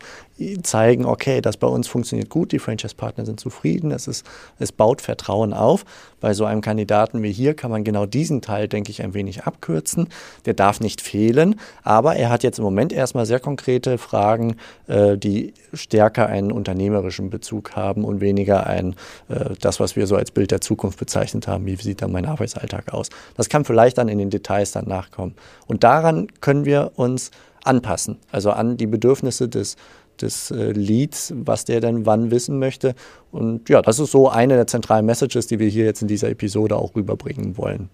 zeigen, 0.63 1.05
okay, 1.05 1.41
das 1.41 1.57
bei 1.57 1.67
uns 1.67 1.89
funktioniert 1.89 2.29
gut, 2.29 2.53
die 2.53 2.59
Franchise-Partner 2.59 3.27
sind 3.27 3.41
zufrieden, 3.41 3.91
es, 3.91 4.07
ist, 4.07 4.25
es 4.59 4.73
baut 4.73 5.01
Vertrauen 5.01 5.53
auf. 5.53 5.85
Bei 6.21 6.35
so 6.35 6.45
einem 6.45 6.61
Kandidaten 6.61 7.23
wie 7.23 7.33
hier 7.33 7.55
kann 7.55 7.71
man 7.71 7.83
genau 7.83 8.07
diesen 8.07 8.43
Teil, 8.43 8.69
denke 8.69 8.91
ich, 8.91 9.03
ein 9.03 9.15
wenig 9.15 9.45
abkürzen. 9.45 10.09
Der 10.45 10.55
darf 10.55 10.81
nicht 10.81 11.01
fehlen. 11.01 11.57
Aber 11.83 12.15
er 12.17 12.31
hat 12.31 12.43
jetzt 12.43 12.59
im 12.59 12.65
Moment 12.65 12.93
erstmal 12.93 13.27
sehr 13.27 13.41
konkrete 13.41 13.99
Fragen, 13.99 14.57
äh, 14.87 15.17
die 15.17 15.55
stärker 15.73 16.27
einen 16.27 16.53
unternehmerischen 16.53 17.31
Bezug 17.31 17.75
haben 17.75 18.05
und 18.05 18.21
weniger 18.21 18.67
ein, 18.67 18.95
äh, 19.29 19.55
das, 19.61 19.81
was 19.81 19.97
wir 19.97 20.07
so 20.07 20.17
als 20.17 20.31
Bild 20.31 20.51
der 20.51 20.61
Zukunft 20.61 20.99
bezeichnet 21.41 21.49
haben. 21.49 21.67
Wie 21.67 21.77
sieht 21.77 22.03
dann 22.03 22.13
mein 22.13 22.27
Arbeitsalltag 22.27 22.93
aus? 22.93 23.09
Das 23.37 23.49
kann 23.49 23.65
vielleicht 23.65 23.99
dann 23.99 24.09
in 24.09 24.19
den 24.19 24.31
Details 24.31 24.73
dann 24.73 24.87
nachkommen. 24.87 25.35
Und 25.67 25.83
daran 25.83 26.29
können 26.41 26.65
wir 26.65 26.93
uns 26.97 27.31
anpassen, 27.65 28.19
also 28.33 28.53
an 28.53 28.77
die 28.77 28.87
Bedürfnisse 28.87 29.49
des 29.49 29.77
des 30.21 30.51
äh, 30.51 30.73
Leads, 30.73 31.33
was 31.35 31.65
der 31.65 31.81
denn 31.81 32.05
wann 32.05 32.31
wissen 32.31 32.59
möchte. 32.59 32.95
Und 33.33 33.71
ja, 33.71 33.81
das 33.81 33.99
ist 33.99 34.11
so 34.11 34.29
eine 34.29 34.55
der 34.55 34.67
zentralen 34.67 35.07
Messages, 35.07 35.47
die 35.47 35.59
wir 35.59 35.69
hier 35.69 35.87
jetzt 35.87 36.03
in 36.03 36.09
dieser 36.09 36.29
Episode 36.29 36.77
auch 36.77 36.95
rüberbringen 36.95 37.57
wollen. 37.57 37.89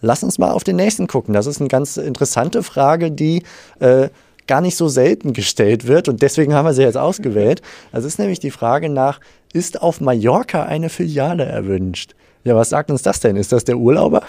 Lass 0.00 0.22
uns 0.22 0.38
mal 0.38 0.52
auf 0.52 0.62
den 0.62 0.76
nächsten 0.76 1.08
gucken. 1.08 1.34
Das 1.34 1.46
ist 1.46 1.58
eine 1.58 1.68
ganz 1.68 1.96
interessante 1.96 2.62
Frage, 2.62 3.10
die 3.10 3.42
äh, 3.80 4.08
gar 4.46 4.60
nicht 4.60 4.76
so 4.76 4.86
selten 4.86 5.32
gestellt 5.32 5.88
wird 5.88 6.08
und 6.08 6.22
deswegen 6.22 6.54
haben 6.54 6.66
wir 6.66 6.74
sie 6.74 6.82
jetzt 6.82 6.96
ausgewählt. 6.96 7.60
Das 7.90 8.04
ist 8.04 8.20
nämlich 8.20 8.38
die 8.38 8.52
Frage 8.52 8.88
nach, 8.88 9.18
ist 9.52 9.82
auf 9.82 10.00
Mallorca 10.00 10.62
eine 10.62 10.90
Filiale 10.90 11.44
erwünscht? 11.44 12.14
Ja, 12.44 12.56
was 12.56 12.70
sagt 12.70 12.90
uns 12.90 13.02
das 13.02 13.20
denn? 13.20 13.36
Ist 13.36 13.52
das 13.52 13.64
der 13.64 13.76
Urlauber? 13.76 14.22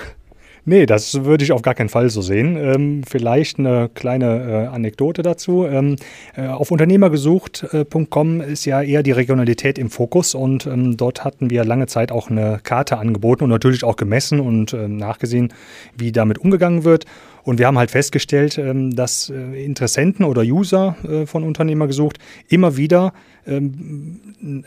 Nee, 0.65 0.85
das 0.85 1.25
würde 1.25 1.43
ich 1.43 1.51
auf 1.51 1.61
gar 1.61 1.73
keinen 1.73 1.89
Fall 1.89 2.09
so 2.09 2.21
sehen. 2.21 2.55
Ähm, 2.55 3.01
vielleicht 3.05 3.59
eine 3.59 3.89
kleine 3.93 4.67
äh, 4.67 4.67
Anekdote 4.67 5.21
dazu. 5.21 5.65
Ähm, 5.65 5.97
äh, 6.37 6.47
auf 6.47 6.71
unternehmergesucht.com 6.71 8.39
ist 8.39 8.63
ja 8.63 8.81
eher 8.81 9.03
die 9.03 9.11
Regionalität 9.11 9.77
im 9.77 9.89
Fokus 9.89 10.35
und 10.35 10.65
ähm, 10.65 10.95
dort 10.95 11.25
hatten 11.25 11.49
wir 11.49 11.65
lange 11.65 11.87
Zeit 11.87 12.13
auch 12.13 12.29
eine 12.29 12.61
Karte 12.63 12.97
angeboten 12.97 13.43
und 13.43 13.49
natürlich 13.49 13.83
auch 13.83 13.97
gemessen 13.97 14.39
und 14.39 14.71
äh, 14.71 14.87
nachgesehen, 14.87 15.51
wie 15.97 16.13
damit 16.13 16.37
umgegangen 16.37 16.85
wird. 16.85 17.05
Und 17.43 17.59
wir 17.59 17.67
haben 17.67 17.77
halt 17.77 17.91
festgestellt, 17.91 18.57
ähm, 18.57 18.95
dass 18.95 19.29
äh, 19.29 19.63
Interessenten 19.63 20.25
oder 20.25 20.41
User 20.41 20.95
äh, 21.03 21.25
von 21.25 21.43
Unternehmer 21.43 21.87
gesucht 21.87 22.17
immer 22.47 22.77
wieder 22.77 23.13
ähm, 23.45 24.63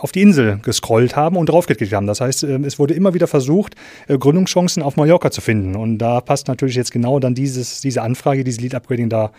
auf 0.00 0.12
die 0.12 0.20
Insel 0.20 0.58
gescrollt 0.62 1.16
haben 1.16 1.36
und 1.36 1.48
draufgeklickt 1.48 1.94
haben. 1.94 2.06
Das 2.06 2.20
heißt, 2.20 2.42
ähm, 2.42 2.64
es 2.64 2.78
wurde 2.78 2.92
immer 2.92 3.14
wieder 3.14 3.26
versucht, 3.26 3.74
äh, 4.08 4.18
Gründungschancen 4.18 4.82
auf 4.82 4.96
Mallorca 4.96 5.30
zu 5.30 5.40
finden. 5.40 5.74
Und 5.76 5.96
da 5.98 6.20
passt 6.20 6.46
natürlich 6.48 6.74
jetzt 6.74 6.92
genau 6.92 7.18
dann 7.18 7.34
dieses, 7.34 7.80
diese 7.80 8.02
Anfrage, 8.02 8.44
dieses 8.44 8.60
Lead-Upgrading 8.60 9.08
da 9.08 9.32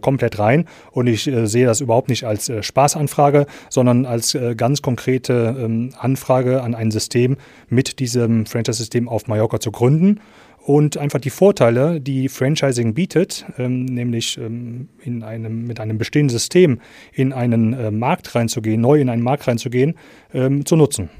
komplett 0.00 0.38
rein. 0.38 0.66
Und 0.90 1.06
ich 1.06 1.24
sehe 1.24 1.66
das 1.66 1.80
überhaupt 1.80 2.08
nicht 2.08 2.24
als 2.24 2.50
Spaßanfrage, 2.60 3.46
sondern 3.68 4.06
als 4.06 4.36
ganz 4.56 4.80
konkrete 4.80 5.90
Anfrage 5.98 6.62
an 6.62 6.74
ein 6.74 6.90
System 6.90 7.36
mit 7.68 7.98
diesem 7.98 8.46
Franchise-System 8.46 9.08
auf 9.08 9.26
Mallorca 9.26 9.60
zu 9.60 9.70
gründen 9.70 10.20
und 10.64 10.96
einfach 10.96 11.20
die 11.20 11.30
Vorteile, 11.30 12.00
die 12.00 12.28
Franchising 12.28 12.94
bietet, 12.94 13.44
ähm, 13.58 13.84
nämlich 13.84 14.38
ähm, 14.38 14.88
in 15.02 15.22
einem, 15.22 15.66
mit 15.66 15.78
einem 15.78 15.98
bestehenden 15.98 16.30
System 16.30 16.80
in 17.12 17.32
einen 17.32 17.74
äh, 17.74 17.90
Markt 17.90 18.34
reinzugehen, 18.34 18.80
neu 18.80 19.00
in 19.00 19.10
einen 19.10 19.22
Markt 19.22 19.46
reinzugehen, 19.46 19.94
ähm, 20.32 20.64
zu 20.64 20.76
nutzen. 20.76 21.10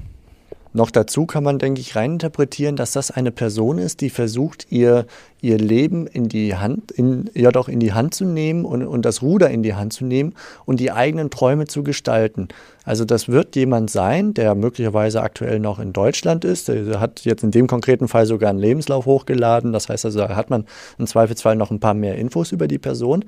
Noch 0.76 0.90
dazu 0.90 1.24
kann 1.24 1.44
man, 1.44 1.60
denke 1.60 1.80
ich, 1.80 1.94
reininterpretieren, 1.94 2.74
dass 2.74 2.90
das 2.90 3.12
eine 3.12 3.30
Person 3.30 3.78
ist, 3.78 4.00
die 4.00 4.10
versucht, 4.10 4.66
ihr, 4.70 5.06
ihr 5.40 5.56
Leben 5.56 6.08
in 6.08 6.28
die 6.28 6.56
Hand, 6.56 6.90
in, 6.90 7.30
ja 7.32 7.52
doch 7.52 7.68
in 7.68 7.78
die 7.78 7.92
Hand 7.92 8.12
zu 8.12 8.24
nehmen 8.24 8.64
und, 8.64 8.84
und 8.84 9.04
das 9.04 9.22
Ruder 9.22 9.50
in 9.50 9.62
die 9.62 9.74
Hand 9.74 9.92
zu 9.92 10.04
nehmen 10.04 10.34
und 10.64 10.80
die 10.80 10.90
eigenen 10.90 11.30
Träume 11.30 11.68
zu 11.68 11.84
gestalten. 11.84 12.48
Also 12.82 13.04
das 13.04 13.28
wird 13.28 13.54
jemand 13.54 13.88
sein, 13.88 14.34
der 14.34 14.56
möglicherweise 14.56 15.22
aktuell 15.22 15.60
noch 15.60 15.78
in 15.78 15.92
Deutschland 15.92 16.44
ist. 16.44 16.66
Der 16.66 16.98
hat 16.98 17.20
jetzt 17.20 17.44
in 17.44 17.52
dem 17.52 17.68
konkreten 17.68 18.08
Fall 18.08 18.26
sogar 18.26 18.50
einen 18.50 18.58
Lebenslauf 18.58 19.06
hochgeladen. 19.06 19.72
Das 19.72 19.88
heißt 19.88 20.04
also, 20.04 20.18
da 20.18 20.34
hat 20.34 20.50
man 20.50 20.66
im 20.98 21.06
Zweifelsfall 21.06 21.54
noch 21.54 21.70
ein 21.70 21.78
paar 21.78 21.94
mehr 21.94 22.16
Infos 22.16 22.50
über 22.50 22.66
die 22.66 22.78
Person 22.78 23.24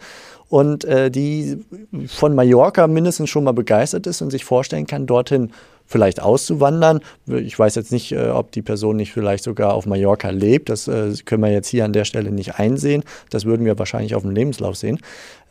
und 0.48 0.84
äh, 0.84 1.12
die 1.12 1.64
von 2.08 2.34
Mallorca 2.34 2.88
mindestens 2.88 3.30
schon 3.30 3.44
mal 3.44 3.52
begeistert 3.52 4.08
ist 4.08 4.20
und 4.20 4.30
sich 4.30 4.44
vorstellen 4.44 4.88
kann, 4.88 5.06
dorthin 5.06 5.52
vielleicht 5.87 6.21
auszuwandern. 6.21 7.00
Ich 7.26 7.59
weiß 7.59 7.75
jetzt 7.76 7.93
nicht, 7.93 8.12
äh, 8.12 8.28
ob 8.28 8.52
die 8.52 8.62
Person 8.62 8.97
nicht 8.97 9.12
vielleicht 9.12 9.45
sogar 9.45 9.75
auf 9.75 9.87
Mallorca 9.87 10.31
lebt. 10.31 10.69
Das 10.69 10.88
äh, 10.88 11.12
können 11.25 11.43
wir 11.43 11.52
jetzt 11.52 11.69
hier 11.69 11.85
an 11.85 11.93
der 11.93 12.05
Stelle 12.05 12.33
nicht 12.33 12.59
einsehen. 12.59 13.02
Das 13.31 13.45
würden 13.45 13.64
wir 13.64 13.78
wahrscheinlich 13.78 14.14
auf 14.14 14.23
dem 14.23 14.33
Lebenslauf 14.33 14.76
sehen. 14.76 14.99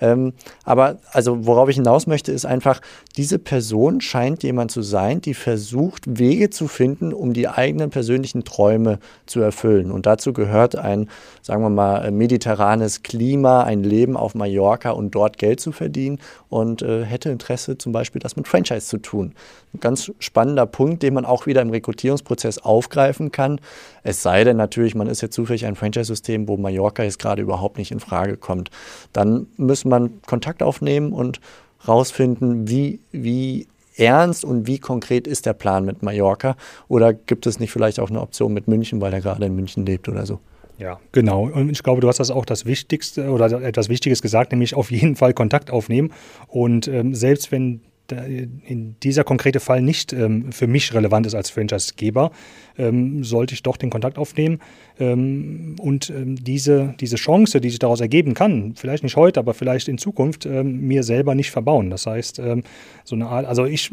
Ähm, 0.01 0.33
aber 0.63 0.97
also 1.11 1.45
worauf 1.45 1.69
ich 1.69 1.75
hinaus 1.75 2.07
möchte, 2.07 2.31
ist 2.31 2.45
einfach, 2.45 2.81
diese 3.17 3.39
Person 3.39 4.01
scheint 4.01 4.43
jemand 4.43 4.71
zu 4.71 4.81
sein, 4.81 5.21
die 5.21 5.33
versucht, 5.33 6.03
Wege 6.19 6.49
zu 6.49 6.67
finden, 6.67 7.13
um 7.13 7.33
die 7.33 7.47
eigenen 7.47 7.89
persönlichen 7.89 8.43
Träume 8.43 8.99
zu 9.25 9.39
erfüllen. 9.39 9.91
Und 9.91 10.05
dazu 10.05 10.33
gehört 10.33 10.75
ein, 10.75 11.09
sagen 11.41 11.63
wir 11.63 11.69
mal, 11.69 12.11
mediterranes 12.11 13.03
Klima, 13.03 13.63
ein 13.63 13.83
Leben 13.83 14.17
auf 14.17 14.35
Mallorca 14.35 14.91
und 14.91 15.15
dort 15.15 15.37
Geld 15.37 15.59
zu 15.59 15.71
verdienen 15.71 16.19
und 16.49 16.81
äh, 16.81 17.03
hätte 17.03 17.29
Interesse, 17.29 17.77
zum 17.77 17.91
Beispiel 17.91 18.19
das 18.19 18.35
mit 18.35 18.47
Franchise 18.47 18.87
zu 18.87 18.97
tun. 18.97 19.33
Ein 19.73 19.79
ganz 19.79 20.11
spannender 20.19 20.65
Punkt, 20.65 21.03
den 21.03 21.13
man 21.13 21.25
auch 21.25 21.45
wieder 21.45 21.61
im 21.61 21.69
Rekrutierungsprozess 21.69 22.59
aufgreifen 22.59 23.31
kann. 23.31 23.59
Es 24.03 24.21
sei 24.21 24.43
denn 24.43 24.57
natürlich, 24.57 24.95
man 24.95 25.07
ist 25.07 25.21
jetzt 25.21 25.35
zufällig 25.35 25.65
ein 25.65 25.75
Franchise-System, 25.75 26.47
wo 26.47 26.57
Mallorca 26.57 27.03
jetzt 27.03 27.19
gerade 27.19 27.41
überhaupt 27.41 27.77
nicht 27.77 27.91
in 27.91 27.99
Frage 27.99 28.37
kommt. 28.37 28.69
Dann 29.13 29.47
müssen 29.57 29.84
muss 29.85 29.89
man 29.89 30.21
Kontakt 30.25 30.63
aufnehmen 30.63 31.13
und 31.13 31.39
rausfinden, 31.87 32.67
wie, 32.67 32.99
wie 33.11 33.67
ernst 33.95 34.43
und 34.43 34.67
wie 34.67 34.79
konkret 34.79 35.27
ist 35.27 35.45
der 35.45 35.53
Plan 35.53 35.85
mit 35.85 36.03
Mallorca? 36.03 36.57
Oder 36.87 37.13
gibt 37.13 37.45
es 37.45 37.59
nicht 37.59 37.71
vielleicht 37.71 37.99
auch 37.99 38.09
eine 38.09 38.21
Option 38.21 38.53
mit 38.53 38.67
München, 38.67 38.99
weil 38.99 39.13
er 39.13 39.21
gerade 39.21 39.45
in 39.45 39.55
München 39.55 39.85
lebt 39.85 40.09
oder 40.09 40.25
so? 40.25 40.39
Ja, 40.77 40.99
genau. 41.13 41.43
Und 41.47 41.69
ich 41.69 41.83
glaube, 41.83 42.01
du 42.01 42.07
hast 42.09 42.19
das 42.19 42.31
auch 42.31 42.45
das 42.45 42.65
Wichtigste 42.65 43.29
oder 43.29 43.61
etwas 43.61 43.87
Wichtiges 43.87 44.21
gesagt, 44.21 44.51
nämlich 44.51 44.75
auf 44.75 44.91
jeden 44.91 45.15
Fall 45.15 45.33
Kontakt 45.33 45.71
aufnehmen. 45.71 46.11
Und 46.47 46.87
ähm, 46.87 47.15
selbst 47.15 47.51
wenn 47.51 47.81
in 48.11 48.95
dieser 49.01 49.23
konkrete 49.23 49.59
Fall 49.59 49.81
nicht 49.81 50.13
ähm, 50.13 50.51
für 50.51 50.67
mich 50.67 50.93
relevant 50.93 51.25
ist 51.25 51.33
als 51.33 51.49
Franchise-Geber, 51.49 52.31
ähm, 52.77 53.23
sollte 53.23 53.55
ich 53.55 53.63
doch 53.63 53.77
den 53.77 53.89
Kontakt 53.89 54.17
aufnehmen 54.17 54.59
und 54.97 56.09
ähm, 56.09 56.35
diese, 56.35 56.93
diese 56.99 57.17
Chance, 57.17 57.59
die 57.59 57.69
sich 57.69 57.79
daraus 57.79 57.99
ergeben 57.99 58.33
kann, 58.33 58.73
vielleicht 58.75 59.03
nicht 59.03 59.17
heute, 59.17 59.41
aber 59.41 59.53
vielleicht 59.53 59.89
in 59.89 59.97
Zukunft, 59.97 60.45
ähm, 60.45 60.87
mir 60.87 61.03
selber 61.03 61.35
nicht 61.35 61.51
verbauen. 61.51 61.89
Das 61.89 62.05
heißt, 62.05 62.39
ähm, 62.39 62.63
so 63.03 63.15
eine 63.15 63.27
Art, 63.27 63.45
also 63.45 63.65
ich 63.65 63.91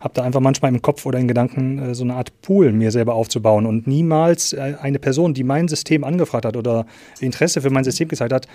habe 0.00 0.14
da 0.14 0.22
einfach 0.22 0.40
manchmal 0.40 0.72
im 0.72 0.80
Kopf 0.80 1.04
oder 1.04 1.18
in 1.18 1.28
Gedanken 1.28 1.78
äh, 1.78 1.94
so 1.94 2.04
eine 2.04 2.14
Art 2.14 2.40
Pool 2.40 2.72
mir 2.72 2.90
selber 2.90 3.14
aufzubauen 3.14 3.66
und 3.66 3.86
niemals 3.86 4.54
äh, 4.54 4.76
eine 4.80 4.98
Person, 4.98 5.34
die 5.34 5.44
mein 5.44 5.68
System 5.68 6.04
angefragt 6.04 6.46
hat 6.46 6.56
oder 6.56 6.86
Interesse 7.20 7.60
für 7.60 7.70
mein 7.70 7.84
System 7.84 8.08
gezeigt 8.08 8.32
hat, 8.32 8.46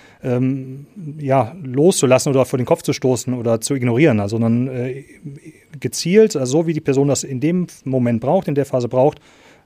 ja, 1.18 1.54
loszulassen 1.62 2.30
oder 2.30 2.44
vor 2.44 2.58
den 2.58 2.66
Kopf 2.66 2.82
zu 2.82 2.92
stoßen 2.92 3.32
oder 3.34 3.60
zu 3.60 3.74
ignorieren, 3.74 4.26
sondern 4.28 4.68
äh, 4.68 5.04
gezielt, 5.78 6.36
also 6.36 6.58
so 6.58 6.66
wie 6.66 6.72
die 6.72 6.80
Person 6.80 7.08
das 7.08 7.22
in 7.22 7.40
dem 7.40 7.66
Moment 7.84 8.20
braucht, 8.20 8.48
in 8.48 8.54
der 8.54 8.66
Phase 8.66 8.88
braucht, 8.88 9.20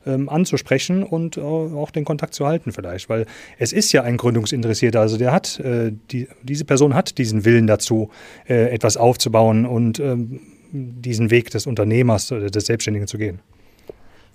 ähm, 0.07 0.28
anzusprechen 0.28 1.02
und 1.02 1.37
äh, 1.37 1.40
auch 1.40 1.90
den 1.90 2.04
Kontakt 2.04 2.35
zu 2.35 2.47
halten 2.47 2.73
vielleicht, 2.73 3.09
weil 3.09 3.26
es 3.59 3.73
ist 3.73 3.92
ja 3.92 4.02
ein 4.02 4.16
Gründungsinteressierter, 4.16 5.00
also 5.00 5.16
der 5.16 5.33
hat, 5.33 5.61
äh, 5.61 5.92
die, 6.11 6.28
diese 6.42 6.64
Person 6.64 6.95
hat 6.95 7.19
diesen 7.19 7.45
Willen 7.45 7.66
dazu, 7.66 8.11
äh, 8.49 8.71
etwas 8.71 8.97
aufzubauen 8.97 9.66
und 9.66 10.00
ähm, 10.00 10.40
diesen 10.73 11.30
Weg 11.30 11.50
des 11.50 11.66
Unternehmers, 11.66 12.30
oder 12.33 12.50
des 12.50 12.66
Selbstständigen 12.66 13.09
zu 13.09 13.19
gehen. 13.19 13.40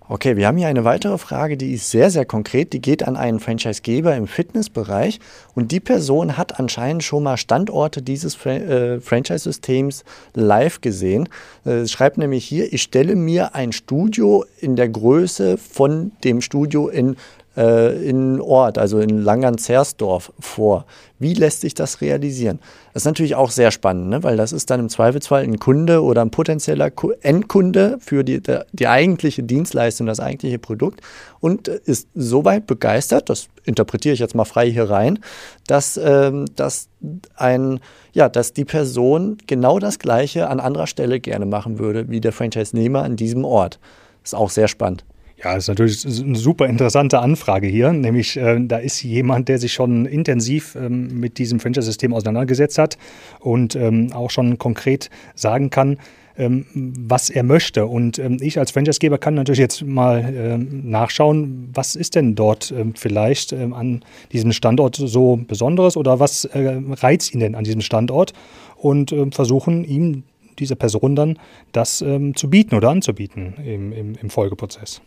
Okay, 0.07 0.37
wir 0.37 0.45
haben 0.45 0.57
hier 0.57 0.67
eine 0.67 0.83
weitere 0.83 1.17
Frage, 1.17 1.57
die 1.57 1.73
ist 1.73 1.89
sehr, 1.89 2.11
sehr 2.11 2.25
konkret. 2.25 2.73
Die 2.73 2.81
geht 2.81 3.07
an 3.07 3.17
einen 3.17 3.39
Franchisegeber 3.39 4.15
im 4.15 4.27
Fitnessbereich 4.27 5.19
und 5.55 5.71
die 5.71 5.79
Person 5.79 6.37
hat 6.37 6.59
anscheinend 6.59 7.03
schon 7.03 7.23
mal 7.23 7.37
Standorte 7.37 8.03
dieses 8.03 8.35
Fra 8.35 8.51
äh, 8.51 9.01
Franchise-Systems 9.01 10.03
live 10.35 10.81
gesehen. 10.81 11.27
Äh, 11.65 11.87
schreibt 11.87 12.19
nämlich 12.19 12.45
hier, 12.45 12.71
ich 12.71 12.83
stelle 12.83 13.15
mir 13.15 13.55
ein 13.55 13.71
Studio 13.71 14.45
in 14.61 14.75
der 14.75 14.89
Größe 14.89 15.57
von 15.57 16.11
dem 16.23 16.41
Studio 16.41 16.87
in 16.87 17.15
äh, 17.57 18.07
in 18.07 18.41
Ort, 18.41 18.77
also 18.77 18.99
in 18.99 19.17
Langerns-Zersdorf 19.19 20.31
vor. 20.39 20.85
Wie 21.19 21.33
lässt 21.33 21.61
sich 21.61 21.73
das 21.73 22.01
realisieren? 22.01 22.59
Das 22.93 23.03
ist 23.03 23.05
natürlich 23.05 23.35
auch 23.35 23.51
sehr 23.51 23.71
spannend, 23.71 24.09
ne? 24.09 24.23
weil 24.23 24.37
das 24.37 24.51
ist 24.51 24.69
dann 24.69 24.81
im 24.81 24.89
Zweifelsfall 24.89 25.43
ein 25.43 25.59
Kunde 25.59 26.03
oder 26.03 26.21
ein 26.21 26.31
potenzieller 26.31 26.91
Endkunde 27.21 27.97
für 27.99 28.23
die, 28.23 28.41
die 28.73 28.87
eigentliche 28.87 29.43
Dienstleistung, 29.43 30.07
das 30.07 30.19
eigentliche 30.19 30.59
Produkt 30.59 31.01
und 31.39 31.67
ist 31.67 32.09
soweit 32.15 32.67
begeistert, 32.67 33.29
das 33.29 33.47
interpretiere 33.63 34.13
ich 34.13 34.19
jetzt 34.19 34.35
mal 34.35 34.45
frei 34.45 34.69
hier 34.69 34.89
rein, 34.89 35.19
dass, 35.67 35.97
ähm, 35.97 36.45
dass, 36.55 36.89
ein, 37.35 37.79
ja, 38.13 38.29
dass 38.29 38.53
die 38.53 38.65
Person 38.65 39.37
genau 39.47 39.79
das 39.79 39.99
Gleiche 39.99 40.49
an 40.49 40.59
anderer 40.59 40.87
Stelle 40.87 41.19
gerne 41.19 41.45
machen 41.45 41.79
würde 41.79 42.09
wie 42.09 42.19
der 42.19 42.33
Franchise-Nehmer 42.33 43.03
an 43.03 43.15
diesem 43.15 43.45
Ort. 43.45 43.79
Ist 44.23 44.35
auch 44.35 44.49
sehr 44.49 44.67
spannend. 44.67 45.05
Ja, 45.43 45.53
das 45.53 45.65
ist 45.65 45.67
natürlich 45.67 46.23
eine 46.23 46.37
super 46.37 46.65
interessante 46.67 47.19
Anfrage 47.19 47.67
hier. 47.67 47.91
Nämlich, 47.91 48.37
äh, 48.37 48.57
da 48.61 48.77
ist 48.77 49.03
jemand, 49.03 49.49
der 49.49 49.59
sich 49.59 49.73
schon 49.73 50.05
intensiv 50.05 50.75
ähm, 50.75 51.19
mit 51.19 51.37
diesem 51.37 51.59
Franchise-System 51.59 52.13
auseinandergesetzt 52.13 52.77
hat 52.77 52.97
und 53.39 53.75
ähm, 53.75 54.13
auch 54.13 54.31
schon 54.31 54.57
konkret 54.57 55.09
sagen 55.35 55.69
kann, 55.69 55.97
ähm, 56.37 56.65
was 56.73 57.29
er 57.29 57.43
möchte. 57.43 57.85
Und 57.85 58.17
ähm, 58.17 58.37
ich 58.39 58.59
als 58.59 58.71
Franchisegeber 58.71 59.17
kann 59.17 59.35
natürlich 59.35 59.59
jetzt 59.59 59.83
mal 59.83 60.33
ähm, 60.33 60.89
nachschauen, 60.89 61.69
was 61.73 61.97
ist 61.97 62.15
denn 62.15 62.35
dort 62.35 62.73
vielleicht 62.95 63.53
an 63.53 64.03
diesem 64.31 64.51
Standort 64.51 64.95
so 64.95 65.39
Besonderes 65.47 65.97
oder 65.97 66.19
was 66.19 66.45
äh, 66.45 66.81
reizt 66.91 67.33
ihn 67.33 67.39
denn 67.41 67.55
an 67.55 67.63
diesem 67.63 67.81
Standort 67.81 68.33
und 68.77 69.15
versuchen 69.31 69.83
ihm 69.83 70.23
dieser 70.59 70.75
Person 70.75 71.15
dann 71.15 71.39
das 71.71 71.97
zu 71.97 72.49
bieten 72.49 72.75
oder 72.75 72.89
anzubieten 72.89 73.55
im, 73.65 73.91
im, 73.93 74.15
im 74.21 74.29
Folgeprozess. 74.29 75.01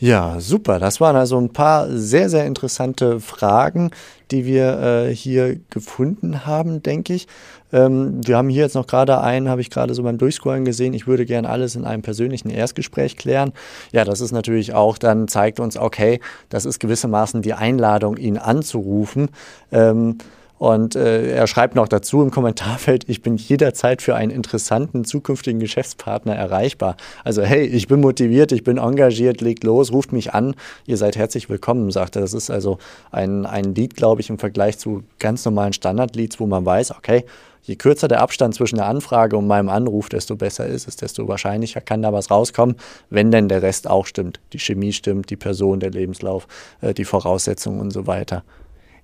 Ja, 0.00 0.38
super. 0.38 0.78
Das 0.78 1.00
waren 1.00 1.16
also 1.16 1.38
ein 1.40 1.52
paar 1.52 1.88
sehr, 1.90 2.30
sehr 2.30 2.46
interessante 2.46 3.18
Fragen, 3.18 3.90
die 4.30 4.44
wir 4.44 4.78
äh, 4.80 5.14
hier 5.14 5.58
gefunden 5.70 6.46
haben, 6.46 6.84
denke 6.84 7.14
ich. 7.14 7.26
Ähm, 7.72 8.20
wir 8.24 8.36
haben 8.36 8.48
hier 8.48 8.62
jetzt 8.62 8.76
noch 8.76 8.86
gerade 8.86 9.20
einen, 9.20 9.48
habe 9.48 9.60
ich 9.60 9.70
gerade 9.70 9.94
so 9.94 10.04
beim 10.04 10.16
Durchscrollen 10.16 10.64
gesehen. 10.64 10.94
Ich 10.94 11.08
würde 11.08 11.26
gern 11.26 11.46
alles 11.46 11.74
in 11.74 11.84
einem 11.84 12.02
persönlichen 12.02 12.48
Erstgespräch 12.48 13.16
klären. 13.16 13.52
Ja, 13.90 14.04
das 14.04 14.20
ist 14.20 14.30
natürlich 14.30 14.72
auch, 14.72 14.98
dann 14.98 15.26
zeigt 15.26 15.58
uns, 15.58 15.76
okay, 15.76 16.20
das 16.48 16.64
ist 16.64 16.78
gewissermaßen 16.78 17.42
die 17.42 17.54
Einladung, 17.54 18.18
ihn 18.18 18.38
anzurufen. 18.38 19.30
Ähm, 19.72 20.18
und 20.58 20.96
äh, 20.96 21.32
er 21.32 21.46
schreibt 21.46 21.74
noch 21.74 21.88
dazu 21.88 22.22
im 22.22 22.30
Kommentarfeld, 22.30 23.08
ich 23.08 23.22
bin 23.22 23.36
jederzeit 23.36 24.02
für 24.02 24.16
einen 24.16 24.30
interessanten 24.30 25.04
zukünftigen 25.04 25.60
Geschäftspartner 25.60 26.34
erreichbar. 26.34 26.96
Also 27.24 27.42
hey, 27.42 27.64
ich 27.64 27.86
bin 27.86 28.00
motiviert, 28.00 28.52
ich 28.52 28.64
bin 28.64 28.78
engagiert, 28.78 29.40
legt 29.40 29.64
los, 29.64 29.92
ruft 29.92 30.12
mich 30.12 30.34
an, 30.34 30.54
ihr 30.86 30.96
seid 30.96 31.16
herzlich 31.16 31.48
willkommen, 31.48 31.90
sagt 31.90 32.16
er. 32.16 32.22
Das 32.22 32.34
ist 32.34 32.50
also 32.50 32.78
ein, 33.10 33.46
ein 33.46 33.74
Lied, 33.74 33.94
glaube 33.94 34.20
ich, 34.20 34.30
im 34.30 34.38
Vergleich 34.38 34.78
zu 34.78 35.04
ganz 35.18 35.44
normalen 35.44 35.72
Standardleads, 35.72 36.40
wo 36.40 36.46
man 36.46 36.66
weiß, 36.66 36.90
okay, 36.92 37.24
je 37.62 37.76
kürzer 37.76 38.08
der 38.08 38.20
Abstand 38.20 38.54
zwischen 38.54 38.76
der 38.76 38.86
Anfrage 38.86 39.36
und 39.36 39.46
meinem 39.46 39.68
Anruf, 39.68 40.08
desto 40.08 40.36
besser 40.36 40.66
ist 40.66 40.88
es, 40.88 40.96
desto 40.96 41.28
wahrscheinlicher 41.28 41.80
kann 41.80 42.02
da 42.02 42.12
was 42.12 42.30
rauskommen, 42.30 42.76
wenn 43.10 43.30
denn 43.30 43.48
der 43.48 43.62
Rest 43.62 43.88
auch 43.88 44.06
stimmt. 44.06 44.40
Die 44.52 44.58
Chemie 44.58 44.92
stimmt, 44.92 45.30
die 45.30 45.36
Person, 45.36 45.78
der 45.78 45.90
Lebenslauf, 45.90 46.48
äh, 46.80 46.94
die 46.94 47.04
Voraussetzungen 47.04 47.80
und 47.80 47.92
so 47.92 48.06
weiter. 48.06 48.42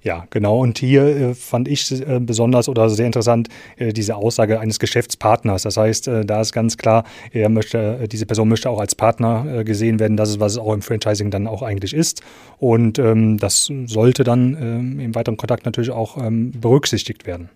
Ja, 0.04 0.26
genau. 0.28 0.58
Und 0.58 0.78
hier 0.78 1.06
äh, 1.06 1.34
fand 1.34 1.66
ich 1.66 1.90
äh, 1.90 2.20
besonders 2.20 2.68
oder 2.68 2.90
sehr 2.90 3.06
interessant 3.06 3.48
äh, 3.78 3.94
diese 3.94 4.16
Aussage 4.16 4.60
eines 4.60 4.78
Geschäftspartners. 4.78 5.62
Das 5.62 5.78
heißt, 5.78 6.08
äh, 6.08 6.26
da 6.26 6.42
ist 6.42 6.52
ganz 6.52 6.76
klar, 6.76 7.04
er 7.32 7.48
möchte, 7.48 8.00
äh, 8.02 8.06
diese 8.06 8.26
Person 8.26 8.50
möchte 8.50 8.68
auch 8.68 8.80
als 8.80 8.94
Partner 8.94 9.46
äh, 9.60 9.64
gesehen 9.64 9.98
werden. 9.98 10.18
Das 10.18 10.28
ist, 10.28 10.40
was 10.40 10.52
es 10.52 10.58
auch 10.58 10.74
im 10.74 10.82
Franchising 10.82 11.30
dann 11.30 11.46
auch 11.46 11.62
eigentlich 11.62 11.94
ist. 11.94 12.20
Und 12.58 12.98
ähm, 12.98 13.38
das 13.38 13.72
sollte 13.86 14.24
dann 14.24 14.54
ähm, 14.60 15.00
im 15.00 15.14
weiteren 15.14 15.38
Kontakt 15.38 15.64
natürlich 15.64 15.90
auch 15.90 16.18
ähm, 16.18 16.52
berücksichtigt 16.52 17.26
werden. 17.26 17.48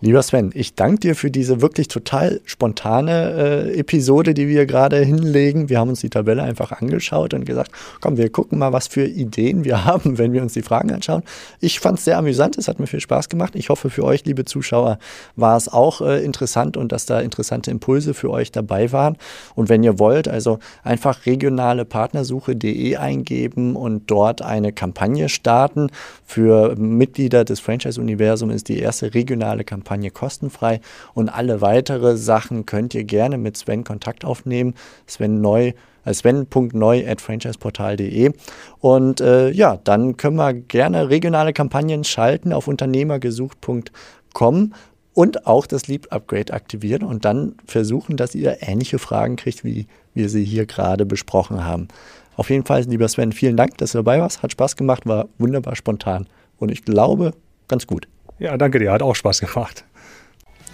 Lieber 0.00 0.22
Sven, 0.22 0.52
ich 0.54 0.76
danke 0.76 1.00
dir 1.00 1.16
für 1.16 1.28
diese 1.28 1.60
wirklich 1.60 1.88
total 1.88 2.40
spontane 2.44 3.32
äh, 3.72 3.78
Episode, 3.80 4.32
die 4.32 4.46
wir 4.46 4.64
gerade 4.64 4.98
hinlegen. 4.98 5.68
Wir 5.70 5.80
haben 5.80 5.88
uns 5.88 6.02
die 6.02 6.08
Tabelle 6.08 6.44
einfach 6.44 6.70
angeschaut 6.70 7.34
und 7.34 7.44
gesagt, 7.44 7.72
komm, 8.00 8.16
wir 8.16 8.30
gucken 8.30 8.60
mal, 8.60 8.72
was 8.72 8.86
für 8.86 9.04
Ideen 9.04 9.64
wir 9.64 9.84
haben, 9.84 10.16
wenn 10.16 10.32
wir 10.32 10.40
uns 10.40 10.52
die 10.52 10.62
Fragen 10.62 10.92
anschauen. 10.92 11.24
Ich 11.58 11.80
fand 11.80 11.98
es 11.98 12.04
sehr 12.04 12.16
amüsant, 12.16 12.56
es 12.58 12.68
hat 12.68 12.78
mir 12.78 12.86
viel 12.86 13.00
Spaß 13.00 13.28
gemacht. 13.28 13.56
Ich 13.56 13.70
hoffe, 13.70 13.90
für 13.90 14.04
euch, 14.04 14.24
liebe 14.24 14.44
Zuschauer, 14.44 15.00
war 15.34 15.56
es 15.56 15.66
auch 15.66 16.00
äh, 16.00 16.24
interessant 16.24 16.76
und 16.76 16.92
dass 16.92 17.04
da 17.04 17.18
interessante 17.18 17.72
Impulse 17.72 18.14
für 18.14 18.30
euch 18.30 18.52
dabei 18.52 18.92
waren. 18.92 19.16
Und 19.56 19.68
wenn 19.68 19.82
ihr 19.82 19.98
wollt, 19.98 20.28
also 20.28 20.60
einfach 20.84 21.26
regionale 21.26 21.84
Partnersuche.de 21.84 22.94
eingeben 22.94 23.74
und 23.74 24.08
dort 24.08 24.42
eine 24.42 24.72
Kampagne 24.72 25.28
starten. 25.28 25.88
Für 26.24 26.76
Mitglieder 26.76 27.44
des 27.44 27.58
Franchise-Universums 27.58 28.54
ist 28.54 28.68
die 28.68 28.78
erste 28.78 29.12
regionale 29.12 29.64
Kampagne 29.64 29.87
Kampagne 29.88 30.10
kostenfrei 30.10 30.80
und 31.14 31.30
alle 31.30 31.62
weitere 31.62 32.18
Sachen 32.18 32.66
könnt 32.66 32.94
ihr 32.94 33.04
gerne 33.04 33.38
mit 33.38 33.56
Sven 33.56 33.84
Kontakt 33.84 34.24
aufnehmen. 34.24 34.74
Sven 35.06 35.40
neu 35.40 35.72
äh, 36.04 36.12
sven.neu 36.12 37.08
at 37.08 37.22
franchiseportal.de. 37.22 38.32
Und 38.80 39.20
äh, 39.20 39.50
ja, 39.50 39.78
dann 39.82 40.16
können 40.18 40.36
wir 40.36 40.52
gerne 40.52 41.08
regionale 41.08 41.54
Kampagnen 41.54 42.04
schalten 42.04 42.52
auf 42.52 42.68
unternehmergesucht.com 42.68 44.74
und 45.14 45.46
auch 45.46 45.66
das 45.66 45.88
Leap 45.88 46.08
Upgrade 46.10 46.52
aktivieren 46.52 47.02
und 47.02 47.24
dann 47.24 47.54
versuchen, 47.66 48.18
dass 48.18 48.34
ihr 48.34 48.58
ähnliche 48.60 48.98
Fragen 48.98 49.36
kriegt, 49.36 49.64
wie 49.64 49.86
wir 50.12 50.28
sie 50.28 50.44
hier 50.44 50.66
gerade 50.66 51.06
besprochen 51.06 51.64
haben. 51.64 51.88
Auf 52.36 52.50
jeden 52.50 52.66
Fall, 52.66 52.82
lieber 52.82 53.08
Sven, 53.08 53.32
vielen 53.32 53.56
Dank, 53.56 53.78
dass 53.78 53.92
du 53.92 53.98
dabei 53.98 54.20
warst. 54.20 54.42
Hat 54.42 54.52
Spaß 54.52 54.76
gemacht, 54.76 55.06
war 55.06 55.28
wunderbar 55.38 55.76
spontan 55.76 56.26
und 56.58 56.70
ich 56.70 56.84
glaube, 56.84 57.32
ganz 57.68 57.86
gut. 57.86 58.06
Ja, 58.38 58.56
danke 58.56 58.78
dir, 58.78 58.92
hat 58.92 59.02
auch 59.02 59.16
Spaß 59.16 59.40
gemacht. 59.40 59.84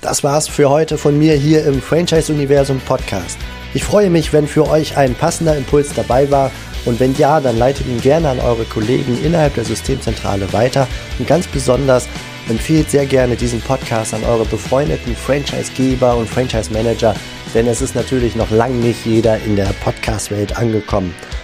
Das 0.02 0.23
war's 0.23 0.49
für 0.49 0.68
heute 0.68 0.99
von 0.99 1.18
mir 1.18 1.35
hier 1.35 1.64
im 1.64 1.80
Franchise 1.80 2.30
Universum 2.30 2.78
Podcast. 2.80 3.38
Ich 3.73 3.85
freue 3.85 4.11
mich, 4.11 4.35
wenn 4.35 4.47
für 4.47 4.68
euch 4.68 4.99
ein 4.99 5.14
passender 5.14 5.56
Impuls 5.56 5.94
dabei 5.94 6.30
war 6.30 6.50
und 6.85 7.00
wenn 7.00 7.16
ja, 7.16 7.40
dann 7.40 7.56
leitet 7.56 7.87
ihn 7.87 8.02
gerne 8.02 8.28
an 8.28 8.40
eure 8.40 8.64
Kollegen 8.66 9.18
innerhalb 9.25 9.54
der 9.54 9.64
Systemzentrale 9.64 10.52
weiter 10.52 10.87
und 11.18 11.26
ganz 11.26 11.47
besonders 11.47 12.06
empfehlt 12.50 12.90
sehr 12.90 13.06
gerne 13.06 13.35
diesen 13.35 13.62
Podcast 13.62 14.12
an 14.12 14.25
eure 14.25 14.44
befreundeten 14.44 15.16
Franchisegeber 15.16 16.16
und 16.16 16.28
Franchise 16.28 16.71
Manager, 16.71 17.14
denn 17.54 17.66
es 17.66 17.80
ist 17.80 17.94
natürlich 17.94 18.37
noch 18.37 18.50
lang 18.50 18.78
nicht 18.80 19.06
jeder 19.06 19.38
in 19.38 19.57
der 19.57 19.72
Podcast-Welt 19.83 20.55
angekommen. 20.59 21.14